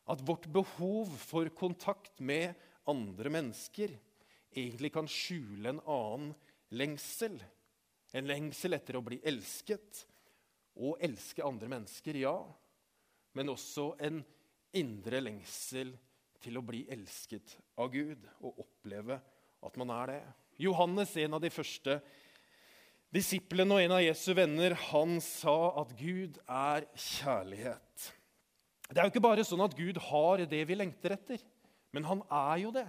at 0.08 0.24
vårt 0.24 0.48
behov 0.52 1.12
for 1.20 1.48
kontakt 1.56 2.18
med 2.20 2.56
andre 2.88 3.30
mennesker 3.32 3.92
egentlig 4.56 4.90
kan 4.92 5.08
skjule 5.08 5.70
en 5.70 5.80
annen 5.84 6.34
lengsel. 6.76 7.36
En 8.16 8.28
lengsel 8.28 8.76
etter 8.76 8.98
å 8.98 9.04
bli 9.04 9.20
elsket 9.28 10.02
og 10.80 11.00
elske 11.04 11.44
andre 11.44 11.68
mennesker, 11.70 12.16
ja. 12.24 12.36
Men 13.36 13.52
også 13.52 13.92
en 14.08 14.22
indre 14.76 15.20
lengsel 15.22 15.92
til 16.42 16.58
å 16.58 16.64
bli 16.64 16.84
elsket 16.92 17.56
av 17.78 17.90
Gud 17.92 18.22
og 18.40 18.62
oppleve 18.64 19.18
at 19.64 19.78
man 19.80 19.92
er 19.94 20.12
det. 20.12 20.20
Johannes, 20.62 21.14
en 21.18 21.36
av 21.38 21.42
de 21.42 21.50
første 21.52 21.98
disiplene 23.14 23.76
og 23.76 23.82
en 23.82 23.96
av 23.96 24.04
Jesu 24.04 24.30
venner, 24.36 24.74
han 24.90 25.18
sa 25.24 25.56
at 25.82 25.92
Gud 25.98 26.38
er 26.44 26.86
kjærlighet. 26.94 28.08
Det 28.88 28.96
er 28.96 29.06
jo 29.06 29.12
ikke 29.12 29.26
bare 29.28 29.44
sånn 29.46 29.64
at 29.64 29.76
Gud 29.76 30.00
har 30.08 30.44
det 30.48 30.62
vi 30.68 30.78
lengter 30.78 31.14
etter, 31.16 31.42
men 31.92 32.06
han 32.08 32.22
er 32.32 32.56
jo 32.62 32.72
det. 32.74 32.88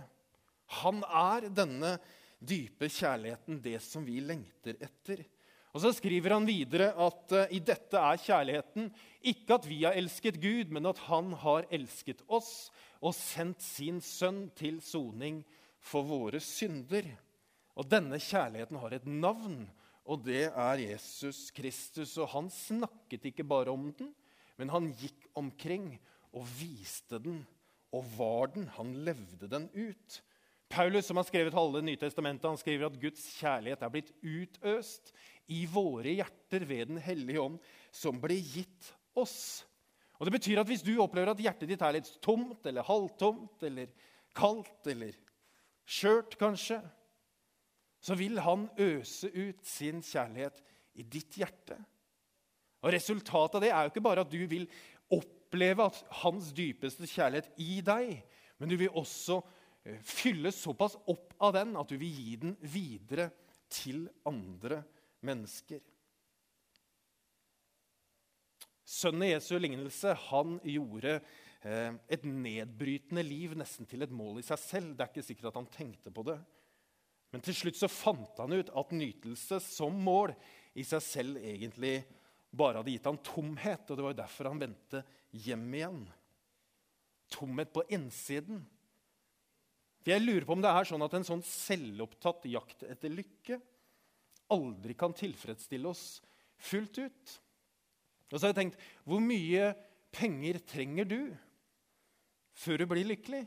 Han 0.80 1.02
er 1.04 1.50
denne 1.52 1.98
dype 2.40 2.88
kjærligheten, 2.92 3.60
det 3.64 3.80
som 3.84 4.06
vi 4.08 4.20
lengter 4.24 4.78
etter. 4.80 5.26
Og 5.70 5.84
Så 5.84 5.92
skriver 5.94 6.34
han 6.34 6.48
videre 6.50 6.90
at 6.98 7.34
uh, 7.36 7.46
i 7.54 7.62
dette 7.62 7.98
er 8.02 8.22
kjærligheten 8.24 8.90
ikke 9.30 9.58
at 9.60 9.68
vi 9.70 9.84
har 9.84 9.98
elsket 10.00 10.40
Gud, 10.42 10.72
men 10.74 10.90
at 10.90 11.02
han 11.06 11.34
har 11.44 11.68
elsket 11.74 12.24
oss 12.28 12.70
og 13.00 13.14
sendt 13.16 13.62
sin 13.64 14.00
sønn 14.04 14.48
til 14.58 14.80
soning 14.84 15.44
for 15.80 16.08
våre 16.08 16.42
synder. 16.44 17.06
Og 17.78 17.88
denne 17.88 18.18
kjærligheten 18.20 18.80
har 18.82 18.96
et 18.96 19.06
navn, 19.08 19.62
og 20.10 20.26
det 20.26 20.50
er 20.50 20.82
Jesus 20.82 21.48
Kristus. 21.56 22.18
Og 22.18 22.32
han 22.34 22.50
snakket 22.52 23.30
ikke 23.30 23.46
bare 23.48 23.72
om 23.72 23.92
den, 23.96 24.10
men 24.60 24.74
han 24.74 24.90
gikk 25.00 25.30
omkring 25.38 25.94
og 26.34 26.50
viste 26.58 27.22
den 27.22 27.44
og 27.96 28.10
var 28.18 28.52
den. 28.56 28.68
Han 28.76 28.98
levde 29.06 29.48
den 29.52 29.70
ut. 29.78 30.20
Paulus, 30.70 31.08
som 31.08 31.18
har 31.18 31.26
skrevet 31.26 31.56
halve 31.56 31.82
Nytestamentet, 31.82 32.46
han 32.46 32.60
skriver 32.60 32.90
at 32.90 33.00
Guds 33.02 33.24
kjærlighet 33.40 33.82
er 33.82 33.94
blitt 33.94 34.12
utøst 34.22 35.14
i 35.50 35.64
våre 35.70 36.14
hjerter 36.20 36.66
ved 36.68 36.92
Den 36.92 37.02
hellige 37.04 37.42
ånd, 37.42 37.58
som 37.92 38.20
ble 38.22 38.38
gitt 38.38 38.92
oss. 39.18 39.66
Og 40.20 40.28
Det 40.28 40.36
betyr 40.36 40.62
at 40.62 40.70
hvis 40.70 40.86
du 40.86 40.94
opplever 41.00 41.32
at 41.34 41.42
hjertet 41.42 41.70
ditt 41.72 41.84
er 41.86 41.96
litt 41.96 42.12
tomt 42.24 42.66
eller 42.68 42.88
halvtomt 42.88 43.64
eller 43.68 43.92
kaldt 44.36 44.90
eller 44.92 45.16
skjørt, 45.90 46.36
kanskje, 46.40 46.82
så 48.00 48.16
vil 48.16 48.40
han 48.44 48.68
øse 48.80 49.32
ut 49.32 49.64
sin 49.66 50.04
kjærlighet 50.06 50.62
i 51.00 51.04
ditt 51.04 51.40
hjerte. 51.40 51.80
Og 52.84 52.94
Resultatet 52.96 53.58
av 53.58 53.64
det 53.64 53.72
er 53.74 53.86
jo 53.86 53.94
ikke 53.94 54.06
bare 54.06 54.24
at 54.24 54.32
du 54.32 54.40
vil 54.48 54.68
oppleve 55.12 55.90
at 55.90 56.04
hans 56.22 56.52
dypeste 56.56 57.08
kjærlighet 57.10 57.50
i 57.60 57.80
deg, 57.84 58.14
men 58.60 58.72
du 58.72 58.78
vil 58.80 58.94
også 58.94 59.40
fylle 59.42 59.58
fylles 60.06 60.60
såpass 60.60 60.98
opp 61.10 61.34
av 61.46 61.54
den 61.56 61.76
at 61.80 61.90
du 61.90 61.98
vil 62.00 62.12
gi 62.12 62.36
den 62.42 62.56
videre 62.62 63.30
til 63.72 64.08
andre 64.28 64.82
mennesker. 65.26 65.82
Sønnen 68.90 69.28
i 69.28 69.34
Jesu 69.34 69.54
lignelse 69.60 70.16
han 70.30 70.56
gjorde 70.66 71.20
eh, 71.20 71.92
et 72.10 72.24
nedbrytende 72.26 73.24
liv 73.26 73.54
nesten 73.58 73.86
til 73.90 74.02
et 74.06 74.14
mål 74.14 74.42
i 74.42 74.46
seg 74.48 74.62
selv. 74.62 74.96
Det 74.96 75.06
er 75.06 75.12
ikke 75.12 75.28
sikkert 75.28 75.52
at 75.52 75.60
han 75.60 75.70
tenkte 75.74 76.14
på 76.14 76.26
det. 76.26 76.40
Men 77.30 77.44
til 77.46 77.54
slutt 77.54 77.78
så 77.78 77.90
fant 77.92 78.42
han 78.42 78.56
ut 78.58 78.72
at 78.74 78.96
nytelse 78.96 79.60
som 79.62 80.00
mål 80.02 80.34
i 80.80 80.86
seg 80.88 81.04
selv 81.06 81.38
egentlig 81.38 82.00
bare 82.50 82.82
hadde 82.82 82.96
gitt 82.96 83.06
han 83.06 83.22
tomhet. 83.22 83.86
Og 83.86 83.94
det 83.94 84.06
var 84.06 84.16
jo 84.16 84.22
derfor 84.24 84.50
han 84.50 84.64
vendte 84.64 85.04
hjem 85.46 85.68
igjen. 85.78 86.04
Tomhet 87.30 87.74
på 87.76 87.86
innsiden. 87.94 88.64
For 90.02 90.16
Jeg 90.16 90.26
lurer 90.26 90.48
på 90.48 90.56
om 90.56 90.64
det 90.64 90.72
er 90.74 90.90
sånn 90.90 91.06
at 91.06 91.14
en 91.14 91.28
sånn 91.28 91.46
selvopptatt 91.46 92.50
jakt 92.50 92.88
etter 92.90 93.14
lykke 93.14 93.60
aldri 94.54 94.96
kan 94.98 95.16
tilfredsstille 95.16 95.90
oss 95.90 96.20
fullt 96.60 97.00
ut. 97.02 97.38
Og 98.30 98.36
så 98.36 98.46
har 98.46 98.54
jeg 98.54 98.60
tenkt 98.64 98.82
hvor 99.08 99.22
mye 99.24 99.72
penger 100.14 100.60
trenger 100.70 101.08
du 101.10 101.22
før 102.60 102.82
du 102.82 102.90
blir 102.92 103.08
lykkelig? 103.08 103.46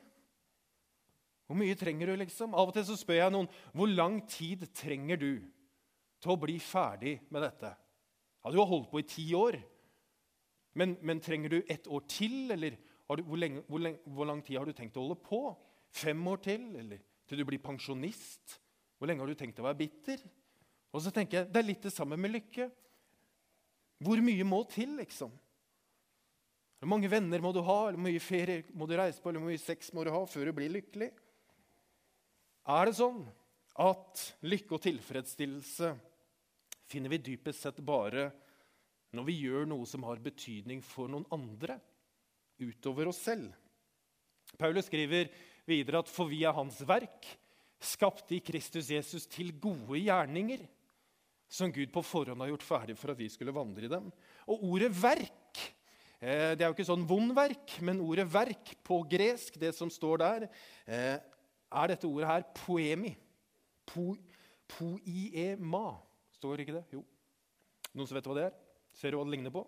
Hvor 1.46 1.58
mye 1.58 1.76
trenger 1.76 2.08
du, 2.08 2.14
liksom? 2.16 2.54
Av 2.56 2.70
og 2.70 2.76
til 2.76 2.86
så 2.88 2.96
spør 2.96 3.18
jeg 3.18 3.34
noen 3.34 3.50
hvor 3.76 3.90
lang 3.90 4.22
tid 4.30 4.64
trenger 4.72 5.20
du 5.20 5.32
til 6.22 6.32
å 6.32 6.38
bli 6.40 6.56
ferdig 6.62 7.18
med 7.34 7.44
dette. 7.44 7.74
Ja, 8.42 8.50
Du 8.50 8.58
har 8.58 8.70
holdt 8.70 8.90
på 8.90 9.02
i 9.02 9.06
ti 9.06 9.26
år, 9.36 9.58
men, 10.78 10.96
men 11.02 11.20
trenger 11.20 11.52
du 11.52 11.58
ett 11.68 11.86
år 11.86 12.06
til? 12.08 12.50
Eller 12.50 12.78
du, 13.12 13.22
hvor, 13.26 13.36
lenge, 13.36 13.62
hvor, 13.68 13.82
lenge, 13.82 14.00
hvor, 14.06 14.24
lang 14.24 14.40
tid 14.42 14.56
har 14.56 14.66
du 14.66 14.72
tenkt 14.72 14.96
å 14.96 15.04
holde 15.04 15.20
på? 15.20 15.42
Fem 15.92 16.22
år 16.26 16.40
til? 16.42 16.64
Eller 16.80 17.02
til 17.28 17.42
du 17.42 17.44
blir 17.48 17.60
pensjonist? 17.62 18.56
Hvor 18.96 19.10
lenge 19.10 19.20
har 19.20 19.28
du 19.28 19.36
tenkt 19.36 19.60
å 19.60 19.66
være 19.66 19.80
bitter? 19.82 20.22
Og 20.92 21.02
så 21.02 21.12
tenker 21.14 21.40
jeg, 21.40 21.52
Det 21.52 21.60
er 21.60 21.68
litt 21.68 21.82
det 21.88 21.94
samme 21.94 22.18
med 22.20 22.34
lykke. 22.34 22.68
Hvor 24.02 24.20
mye 24.24 24.44
må 24.44 24.62
til, 24.70 24.96
liksom? 24.98 25.32
Hvor 26.82 26.90
mange 26.90 27.10
venner 27.10 27.38
må 27.38 27.52
du 27.54 27.60
ha, 27.62 27.76
eller 27.86 27.98
hvor 27.98 28.08
mye 28.08 28.22
ferie 28.22 28.64
må 28.74 28.88
du 28.90 28.96
reise 28.98 29.22
på, 29.22 29.30
eller 29.30 29.38
hvor 29.38 29.52
mye 29.52 29.62
sex 29.62 29.92
må 29.94 30.02
du 30.02 30.10
ha 30.10 30.22
før 30.26 30.50
du 30.50 30.56
blir 30.56 30.72
lykkelig? 30.74 31.12
Er 32.74 32.88
det 32.88 32.96
sånn 32.98 33.22
at 33.82 34.24
lykke 34.42 34.76
og 34.76 34.82
tilfredsstillelse 34.82 35.92
finner 36.90 37.12
vi 37.14 37.22
dypest 37.22 37.62
sett 37.64 37.78
bare 37.86 38.28
når 39.14 39.28
vi 39.28 39.38
gjør 39.44 39.70
noe 39.70 39.86
som 39.86 40.04
har 40.08 40.20
betydning 40.22 40.82
for 40.84 41.10
noen 41.12 41.26
andre 41.34 41.78
utover 42.58 43.12
oss 43.12 43.22
selv? 43.30 43.54
Paulus 44.58 44.90
skriver 44.90 45.30
videre 45.70 46.02
at 46.02 46.10
for 46.10 46.30
vi 46.30 46.42
er 46.42 46.58
hans 46.58 46.82
verk, 46.86 47.30
skapte 47.82 48.36
i 48.36 48.42
Kristus 48.44 48.90
Jesus 48.90 49.30
til 49.30 49.54
gode 49.54 50.02
gjerninger, 50.02 50.66
som 51.52 51.72
Gud 51.72 51.90
på 51.92 52.00
forhånd 52.04 52.40
har 52.40 52.48
gjort 52.54 52.64
ferdig 52.64 52.96
for 52.96 53.12
at 53.12 53.20
vi 53.20 53.28
skulle 53.28 53.52
vandre 53.52 53.84
i 53.84 53.92
dem. 53.92 54.08
Og 54.48 54.64
ordet 54.72 54.88
'verk' 54.96 55.60
eh, 56.22 56.54
det 56.56 56.62
er 56.62 56.70
jo 56.70 56.76
ikke 56.76 56.88
sånn 56.88 57.04
vond 57.08 57.34
verk, 57.36 57.76
men 57.84 58.00
ordet 58.00 58.24
'verk' 58.24 58.72
på 58.80 59.02
gresk, 59.04 59.58
det 59.60 59.74
som 59.76 59.90
står 59.92 60.22
der, 60.22 60.48
eh, 60.86 61.18
er 61.72 61.86
dette 61.88 62.08
ordet 62.08 62.28
her 62.28 62.46
poemi. 62.56 63.12
Po, 63.84 64.14
poiema. 64.68 66.00
Står 66.32 66.64
ikke 66.64 66.78
det? 66.78 66.84
Jo. 66.92 67.04
Noen 67.92 68.08
som 68.08 68.16
vet 68.16 68.24
hva 68.24 68.36
det 68.38 68.46
er? 68.48 68.56
Ser 68.96 69.10
du 69.10 69.18
hva 69.18 69.24
det 69.28 69.36
ligner 69.36 69.52
på? 69.52 69.66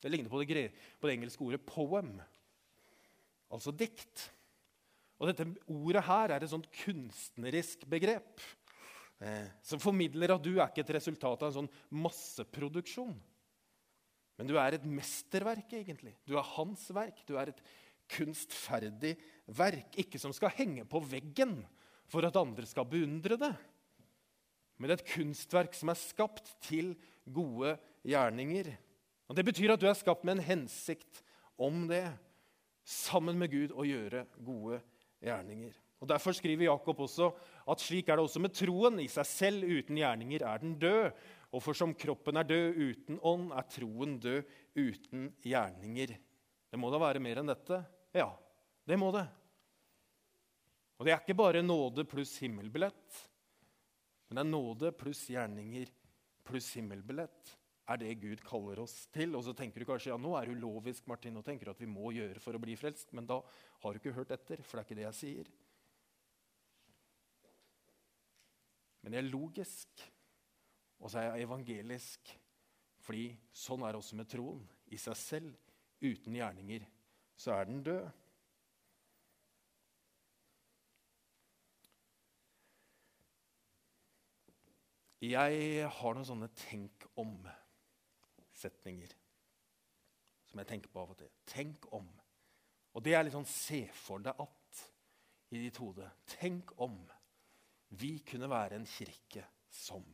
Det 0.00 0.10
ligner 0.12 0.30
på 0.30 0.38
det, 0.44 0.70
på 1.00 1.08
det 1.08 1.16
engelske 1.18 1.42
ordet 1.42 1.66
'poem', 1.66 2.22
altså 3.50 3.74
dikt. 3.74 4.30
Og 5.18 5.26
dette 5.26 5.48
ordet 5.66 6.04
her 6.04 6.30
er 6.30 6.44
et 6.44 6.50
sånt 6.50 6.70
kunstnerisk 6.70 7.82
begrep 7.88 8.38
som 9.64 9.80
formidler 9.80 10.34
at 10.34 10.44
du 10.44 10.58
er 10.58 10.68
ikke 10.68 10.84
et 10.84 10.94
resultat 10.98 11.40
av 11.42 11.48
en 11.48 11.56
sånn 11.62 11.72
masseproduksjon. 12.04 13.14
Men 14.36 14.48
du 14.50 14.56
er 14.60 14.76
et 14.76 14.84
mesterverk, 14.84 15.70
egentlig. 15.78 16.12
Du 16.28 16.34
er 16.36 16.54
hans 16.56 16.82
verk. 16.92 17.22
Du 17.28 17.36
er 17.40 17.52
et 17.52 17.62
kunstferdig 18.12 19.14
verk. 19.56 19.96
Ikke 20.02 20.20
som 20.20 20.34
skal 20.36 20.52
henge 20.58 20.84
på 20.88 21.00
veggen 21.08 21.58
for 22.12 22.26
at 22.28 22.36
andre 22.38 22.68
skal 22.68 22.88
beundre 22.88 23.38
det. 23.40 23.54
Men 24.76 24.92
et 24.92 25.06
kunstverk 25.08 25.72
som 25.76 25.88
er 25.88 25.98
skapt 25.98 26.52
til 26.66 26.92
gode 27.24 27.78
gjerninger. 28.04 28.68
Og 29.26 29.36
Det 29.36 29.46
betyr 29.48 29.72
at 29.72 29.80
du 29.80 29.88
er 29.88 29.96
skapt 29.96 30.24
med 30.24 30.36
en 30.36 30.48
hensikt 30.52 31.22
om 31.56 31.86
det. 31.88 32.04
Sammen 32.86 33.40
med 33.40 33.50
Gud 33.50 33.72
å 33.74 33.82
gjøre 33.88 34.26
gode 34.44 34.78
gjerninger. 35.24 35.72
Og 36.02 36.08
Derfor 36.10 36.36
skriver 36.36 36.68
Jakob 36.68 37.00
også 37.06 37.30
at 37.72 37.80
slik 37.80 38.10
er 38.10 38.18
det 38.18 38.26
også 38.26 38.42
med 38.44 38.52
troen. 38.54 39.00
I 39.00 39.08
seg 39.08 39.28
selv 39.28 39.64
uten 39.64 39.96
gjerninger 39.96 40.44
er 40.44 40.62
den 40.62 40.76
død. 40.80 41.10
Og 41.56 41.62
for 41.64 41.78
som 41.78 41.94
kroppen 41.96 42.36
er 42.36 42.48
død 42.48 42.80
uten 42.82 43.20
ånd, 43.24 43.48
er 43.56 43.68
troen 43.72 44.16
død 44.20 44.56
uten 44.76 45.30
gjerninger. 45.46 46.16
Det 46.68 46.80
må 46.80 46.90
da 46.92 47.00
være 47.00 47.22
mer 47.22 47.40
enn 47.40 47.48
dette? 47.48 47.80
Ja, 48.16 48.28
det 48.84 48.98
må 49.00 49.08
det. 49.14 49.24
Og 50.96 51.06
det 51.06 51.14
er 51.14 51.22
ikke 51.22 51.38
bare 51.38 51.64
nåde 51.64 52.04
pluss 52.08 52.34
himmelbillett. 52.42 53.22
Men 54.28 54.38
det 54.38 54.42
er 54.42 54.52
nåde 54.52 54.92
pluss 54.96 55.26
gjerninger 55.32 55.88
pluss 56.46 56.74
himmelbillett 56.76 57.56
er 57.86 58.00
det 58.00 58.16
Gud 58.22 58.42
kaller 58.46 58.80
oss 58.82 59.06
til. 59.14 59.34
Og 59.38 59.44
så 59.46 59.54
tenker 59.56 59.82
du 59.82 59.88
kanskje 59.88 60.12
ja, 60.12 60.18
nå 60.20 60.34
er 60.38 60.50
du 60.50 60.58
lovisk, 60.60 61.06
Martin, 61.10 61.38
og 61.38 61.46
tenker 61.46 61.70
at 61.70 61.80
vi 61.80 61.88
må 61.90 62.10
gjøre 62.14 62.42
for 62.42 62.56
å 62.56 62.62
bli 62.62 62.74
frelst. 62.78 63.12
Men 63.16 63.28
da 63.28 63.40
har 63.82 63.94
du 63.94 64.00
ikke 64.00 64.16
hørt 64.16 64.34
etter, 64.34 64.62
for 64.64 64.76
det 64.76 64.82
er 64.82 64.88
ikke 64.88 64.98
det 65.00 65.06
jeg 65.06 65.18
sier. 65.20 65.52
Men 69.06 69.14
jeg 69.14 69.22
er 69.22 69.30
logisk, 69.30 70.00
og 70.98 71.06
så 71.12 71.20
er 71.20 71.28
jeg 71.28 71.46
evangelisk. 71.46 72.32
Fordi 73.06 73.28
sånn 73.54 73.84
er 73.86 73.94
det 73.94 74.00
også 74.00 74.16
med 74.18 74.26
troen. 74.26 74.64
I 74.90 74.98
seg 74.98 75.14
selv, 75.20 75.52
uten 76.02 76.34
gjerninger, 76.34 76.82
så 77.38 77.54
er 77.54 77.68
den 77.68 77.84
død. 77.86 78.10
Jeg 85.22 85.86
har 85.86 86.18
noen 86.18 86.26
sånne 86.26 86.50
tenk 86.66 87.06
om-setninger 87.22 89.14
som 90.50 90.58
jeg 90.64 90.68
tenker 90.72 90.90
på 90.90 90.98
av 91.04 91.14
og 91.14 91.18
til. 91.22 91.30
Tenk 91.46 91.86
om. 91.94 92.10
Og 92.98 93.06
det 93.06 93.14
er 93.14 93.22
litt 93.22 93.38
sånn 93.38 93.46
se 93.54 93.86
for 94.02 94.18
deg 94.26 94.34
at 94.42 94.82
i 95.54 95.62
ditt 95.62 95.78
hode. 95.78 96.10
Tenk 96.34 96.74
om 96.82 97.06
vi 97.88 98.18
kunne 98.26 98.48
være 98.50 98.80
en 98.80 98.88
kirke 98.88 99.44
som 99.70 100.04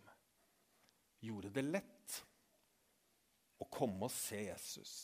gjorde 1.23 1.53
det 1.55 1.65
lett 1.65 2.19
å 3.63 3.69
komme 3.71 4.09
og 4.09 4.13
se 4.13 4.43
Jesus. 4.49 4.95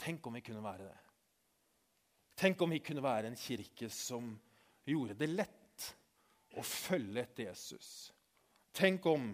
Tenk 0.00 0.26
om 0.26 0.36
vi 0.36 0.44
kunne 0.44 0.64
være 0.64 0.88
det. 0.88 0.98
Tenk 2.40 2.62
om 2.64 2.72
vi 2.72 2.80
kunne 2.84 3.04
være 3.04 3.30
en 3.30 3.38
kirke 3.38 3.90
som 3.92 4.32
gjorde 4.88 5.16
det 5.20 5.28
lett 5.28 5.90
å 6.58 6.64
følge 6.66 7.22
etter 7.22 7.50
Jesus. 7.50 8.10
Tenk 8.74 9.06
om 9.10 9.32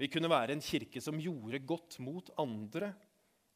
vi 0.00 0.08
kunne 0.10 0.30
være 0.32 0.56
en 0.56 0.64
kirke 0.64 1.00
som 1.00 1.20
gjorde 1.22 1.62
godt 1.64 1.98
mot 2.02 2.32
andre. 2.42 2.90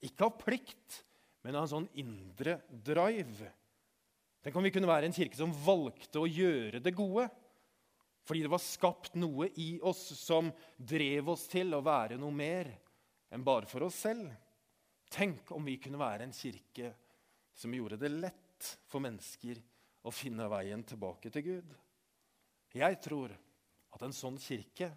Ikke 0.07 0.29
av 0.29 0.37
plikt, 0.39 1.01
men 1.43 1.57
av 1.57 1.67
en 1.67 1.73
sånn 1.73 1.89
indre 1.99 2.61
drive. 2.71 3.51
Tenk 4.45 4.57
om 4.57 4.67
vi 4.67 4.71
kunne 4.71 4.91
være 4.91 5.11
en 5.11 5.17
kirke 5.17 5.39
som 5.39 5.55
valgte 5.67 6.23
å 6.23 6.31
gjøre 6.31 6.81
det 6.83 6.95
gode. 6.95 7.27
Fordi 8.27 8.43
det 8.43 8.51
var 8.51 8.63
skapt 8.63 9.15
noe 9.15 9.49
i 9.63 9.77
oss 9.87 10.03
som 10.19 10.51
drev 10.77 11.31
oss 11.37 11.47
til 11.51 11.77
å 11.77 11.85
være 11.85 12.19
noe 12.19 12.35
mer 12.35 12.73
enn 13.31 13.45
bare 13.47 13.69
for 13.71 13.87
oss 13.87 14.01
selv. 14.03 14.33
Tenk 15.13 15.53
om 15.55 15.67
vi 15.67 15.77
kunne 15.79 16.01
være 16.01 16.27
en 16.27 16.35
kirke 16.35 16.91
som 17.55 17.75
gjorde 17.75 18.01
det 18.01 18.11
lett 18.11 18.73
for 18.91 19.05
mennesker 19.05 19.61
å 20.07 20.13
finne 20.15 20.49
veien 20.51 20.83
tilbake 20.87 21.31
til 21.31 21.47
Gud. 21.47 21.71
Jeg 22.77 22.99
tror 23.05 23.33
at 23.95 24.03
en 24.05 24.15
sånn 24.15 24.37
kirke 24.43 24.91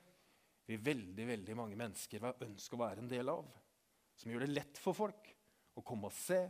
vil 0.70 0.82
veldig 0.86 1.26
veldig 1.30 1.56
mange 1.58 1.78
mennesker 1.80 2.26
ønske 2.34 2.76
å 2.76 2.82
være 2.82 3.04
en 3.04 3.10
del 3.10 3.30
av. 3.32 3.46
Som 4.18 4.34
gjør 4.34 4.46
det 4.46 4.56
lett 4.58 4.82
for 4.82 4.98
folk 4.98 5.30
å 5.78 5.86
komme 5.86 6.10
og 6.10 6.18
se 6.18 6.42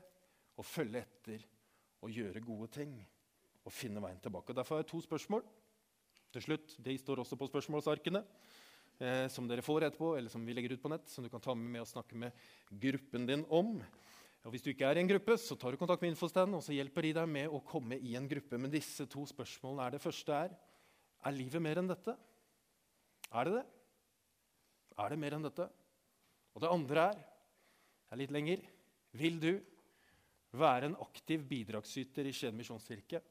og 0.60 0.66
følge 0.68 1.04
etter 1.04 1.46
og 2.04 2.12
gjøre 2.16 2.44
gode 2.44 2.72
ting. 2.80 2.96
Og 3.68 3.76
finne 3.76 4.02
veien 4.02 4.20
tilbake. 4.24 4.52
Og 4.52 4.58
Derfor 4.58 4.78
har 4.78 4.84
jeg 4.84 4.92
to 4.94 5.02
spørsmål. 5.04 5.44
Til 6.34 6.46
slutt, 6.46 6.76
De 6.78 6.98
står 6.98 7.24
også 7.24 7.38
på 7.40 7.48
spørsmålsarkene, 7.50 8.22
eh, 9.00 9.28
som 9.28 9.48
dere 9.48 9.66
får 9.66 9.88
etterpå, 9.88 10.16
eller 10.18 10.30
som 10.30 10.46
vi 10.46 10.54
legger 10.54 10.76
ut 10.76 10.84
på 10.84 10.92
nett, 10.92 11.10
som 11.10 11.24
du 11.24 11.30
kan 11.30 11.42
ta 11.42 11.56
med, 11.56 11.72
med 11.74 11.82
og 11.82 11.90
snakke 11.90 12.16
med 12.16 12.32
gruppen 12.70 13.26
din 13.26 13.46
om. 13.50 13.80
Og 14.46 14.52
Hvis 14.54 14.64
du 14.64 14.70
ikke 14.72 14.88
er 14.88 14.98
i 14.98 15.02
en 15.02 15.10
gruppe, 15.10 15.36
så 15.38 15.58
tar 15.58 15.72
du 15.72 15.78
kontakt 15.78 16.02
med 16.02 16.14
Infostand, 16.14 16.56
og 16.56 16.64
så 16.64 16.76
hjelper 16.76 17.02
de 17.02 17.14
deg 17.18 17.28
med 17.28 17.50
å 17.50 17.60
komme 17.66 17.98
i 17.98 18.16
en 18.16 18.28
gruppe. 18.30 18.58
Men 18.58 18.72
disse 18.72 19.06
to 19.10 19.26
spørsmålene 19.28 19.88
er 19.88 19.92
det 19.96 20.04
første 20.04 20.32
er 20.32 20.56
er 21.28 21.36
livet 21.36 21.62
mer 21.62 21.82
enn 21.82 21.90
dette. 21.90 22.14
Er 23.36 23.50
det 23.50 23.58
det? 23.58 23.66
Er 25.00 25.12
det 25.12 25.20
mer 25.20 25.36
enn 25.36 25.44
dette? 25.44 25.66
Og 26.56 26.64
det 26.64 26.72
andre 26.72 27.10
er, 27.12 27.20
Det 28.10 28.16
er 28.16 28.22
litt 28.24 28.32
lenger 28.34 28.62
Vil 29.14 29.36
du 29.40 29.52
være 30.58 30.88
en 30.88 30.96
aktiv 30.98 31.44
bidragsyter 31.46 32.26
i 32.26 32.32
Skien 32.34 32.56
misjonskirke, 32.58 33.22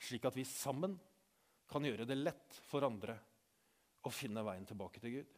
slik 0.00 0.24
at 0.24 0.36
vi 0.36 0.46
sammen 0.48 0.94
kan 1.70 1.84
gjøre 1.84 2.06
det 2.08 2.16
lett 2.18 2.58
for 2.68 2.86
andre 2.86 3.16
å 4.04 4.12
finne 4.12 4.44
veien 4.44 4.66
tilbake 4.68 5.02
til 5.02 5.18
Gud? 5.18 5.36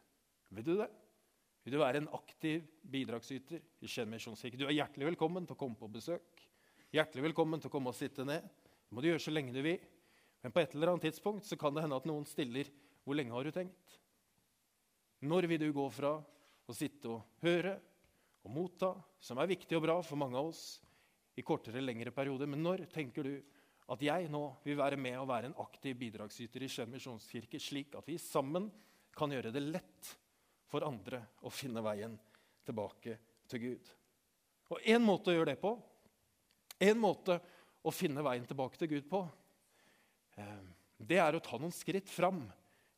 Vil 0.55 0.65
du 0.65 0.73
det? 0.79 0.89
Vil 1.67 1.75
du 1.75 1.81
være 1.81 1.99
en 1.99 2.09
aktiv 2.15 2.63
bidragsyter 2.87 3.59
i 3.83 3.89
Skien? 3.91 4.13
Du 4.55 4.65
er 4.67 4.77
hjertelig 4.77 5.09
velkommen 5.09 5.47
til 5.47 5.57
å 5.57 5.59
komme 5.59 5.79
på 5.79 5.89
besøk. 5.91 6.43
Hjertelig 6.95 7.25
velkommen 7.29 7.59
til 7.59 7.67
å 7.67 7.73
komme 7.73 7.91
og 7.91 7.97
sitte 7.97 8.23
ned. 8.27 8.45
Det 8.87 8.95
må 8.95 9.03
du 9.03 9.09
gjøre 9.09 9.23
så 9.25 9.33
lenge 9.33 9.55
du 9.55 9.59
vil. 9.65 9.81
Men 10.43 10.53
på 10.55 10.61
et 10.61 10.75
eller 10.75 10.93
annet 10.93 11.09
tidspunkt 11.09 11.47
så 11.47 11.57
kan 11.59 11.75
det 11.75 11.83
hende 11.83 11.97
at 11.99 12.07
noen 12.07 12.23
stiller 12.29 12.69
hvor 13.03 13.17
lenge 13.19 13.35
har 13.35 13.43
du 13.43 13.51
tenkt? 13.55 13.97
Når 15.27 15.47
vil 15.51 15.65
du 15.65 15.69
gå 15.75 15.87
fra 15.91 16.13
å 16.67 16.75
sitte 16.75 17.11
og 17.11 17.43
høre 17.43 17.77
og 18.47 18.53
motta, 18.53 18.93
som 19.19 19.39
er 19.41 19.49
viktig 19.51 19.75
og 19.75 19.83
bra 19.83 19.97
for 20.05 20.19
mange 20.19 20.39
av 20.39 20.53
oss, 20.53 20.63
i 21.37 21.43
kortere 21.45 21.77
eller 21.77 21.91
lengre 21.91 22.13
perioder, 22.15 22.49
men 22.49 22.63
når 22.63 22.87
tenker 22.93 23.27
du 23.27 23.33
at 23.87 24.03
jeg 24.03 24.27
nå 24.31 24.41
vil 24.65 24.79
være 24.79 24.99
med 24.99 25.15
og 25.21 25.29
være 25.29 25.49
en 25.49 25.59
aktiv 25.63 25.95
bidragsyter 25.99 26.65
i 26.65 26.69
Skien 26.71 26.91
misjonskirke, 26.91 27.59
slik 27.61 27.95
at 27.95 28.07
vi 28.09 28.17
sammen 28.19 28.67
kan 29.15 29.31
gjøre 29.31 29.53
det 29.55 29.63
lett 29.63 30.09
for 30.67 30.83
andre 30.85 31.21
å 31.47 31.51
finne 31.53 31.83
veien 31.85 32.17
tilbake 32.67 33.15
til 33.47 33.63
Gud? 33.63 33.91
Og 34.75 34.83
én 34.83 35.03
måte 35.03 35.31
å 35.31 35.37
gjøre 35.37 35.53
det 35.53 35.61
på, 35.61 35.71
en 36.83 36.99
måte 36.99 37.39
å 37.87 37.93
finne 37.95 38.23
veien 38.25 38.45
tilbake 38.47 38.79
til 38.81 38.91
Gud 38.91 39.07
på, 39.09 39.23
eh, 40.35 40.65
det 40.97 41.21
er 41.23 41.37
å 41.37 41.43
ta 41.43 41.59
noen 41.59 41.73
skritt 41.73 42.09
fram 42.11 42.43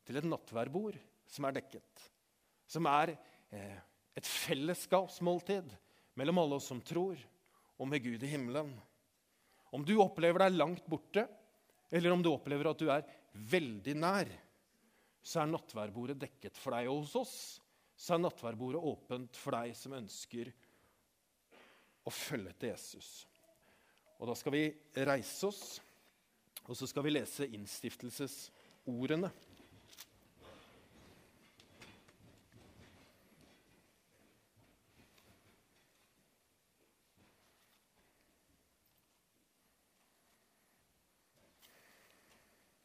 til 0.08 0.18
et 0.18 0.26
nattverdbord 0.26 0.98
som 1.30 1.46
er 1.46 1.60
dekket. 1.60 2.06
Som 2.66 2.90
er 2.90 3.14
eh, 3.54 3.78
et 4.18 4.26
fellesskapsmåltid 4.26 5.70
mellom 6.20 6.42
alle 6.42 6.58
oss 6.58 6.70
som 6.72 6.82
tror, 6.82 7.20
og 7.80 7.88
med 7.88 8.04
Gud 8.04 8.24
i 8.26 8.32
himmelen. 8.32 8.74
Om 9.76 9.86
du 9.86 9.96
opplever 10.02 10.46
deg 10.46 10.58
langt 10.58 10.86
borte, 10.90 11.26
eller 11.90 12.14
om 12.14 12.24
du 12.24 12.32
opplever 12.32 12.72
at 12.72 12.82
du 12.82 12.90
er 12.94 13.06
veldig 13.50 13.96
nær, 13.98 14.30
så 15.22 15.44
er 15.44 15.52
nattværbordet 15.52 16.18
dekket 16.22 16.58
for 16.58 16.76
deg. 16.76 16.90
Og 16.90 17.04
hos 17.04 17.16
oss 17.20 17.36
så 18.00 18.16
er 18.16 18.24
nattværbordet 18.24 18.82
åpent 18.82 19.38
for 19.38 19.58
deg 19.58 19.76
som 19.78 19.98
ønsker 19.98 20.52
å 22.08 22.14
følge 22.14 22.56
til 22.58 22.74
Jesus. 22.74 23.10
Og 24.20 24.28
Da 24.28 24.36
skal 24.36 24.56
vi 24.56 24.64
reise 25.08 25.48
oss, 25.48 25.64
og 26.66 26.76
så 26.78 26.88
skal 26.90 27.06
vi 27.06 27.14
lese 27.14 27.48
innstiftelsesordene. 27.48 29.30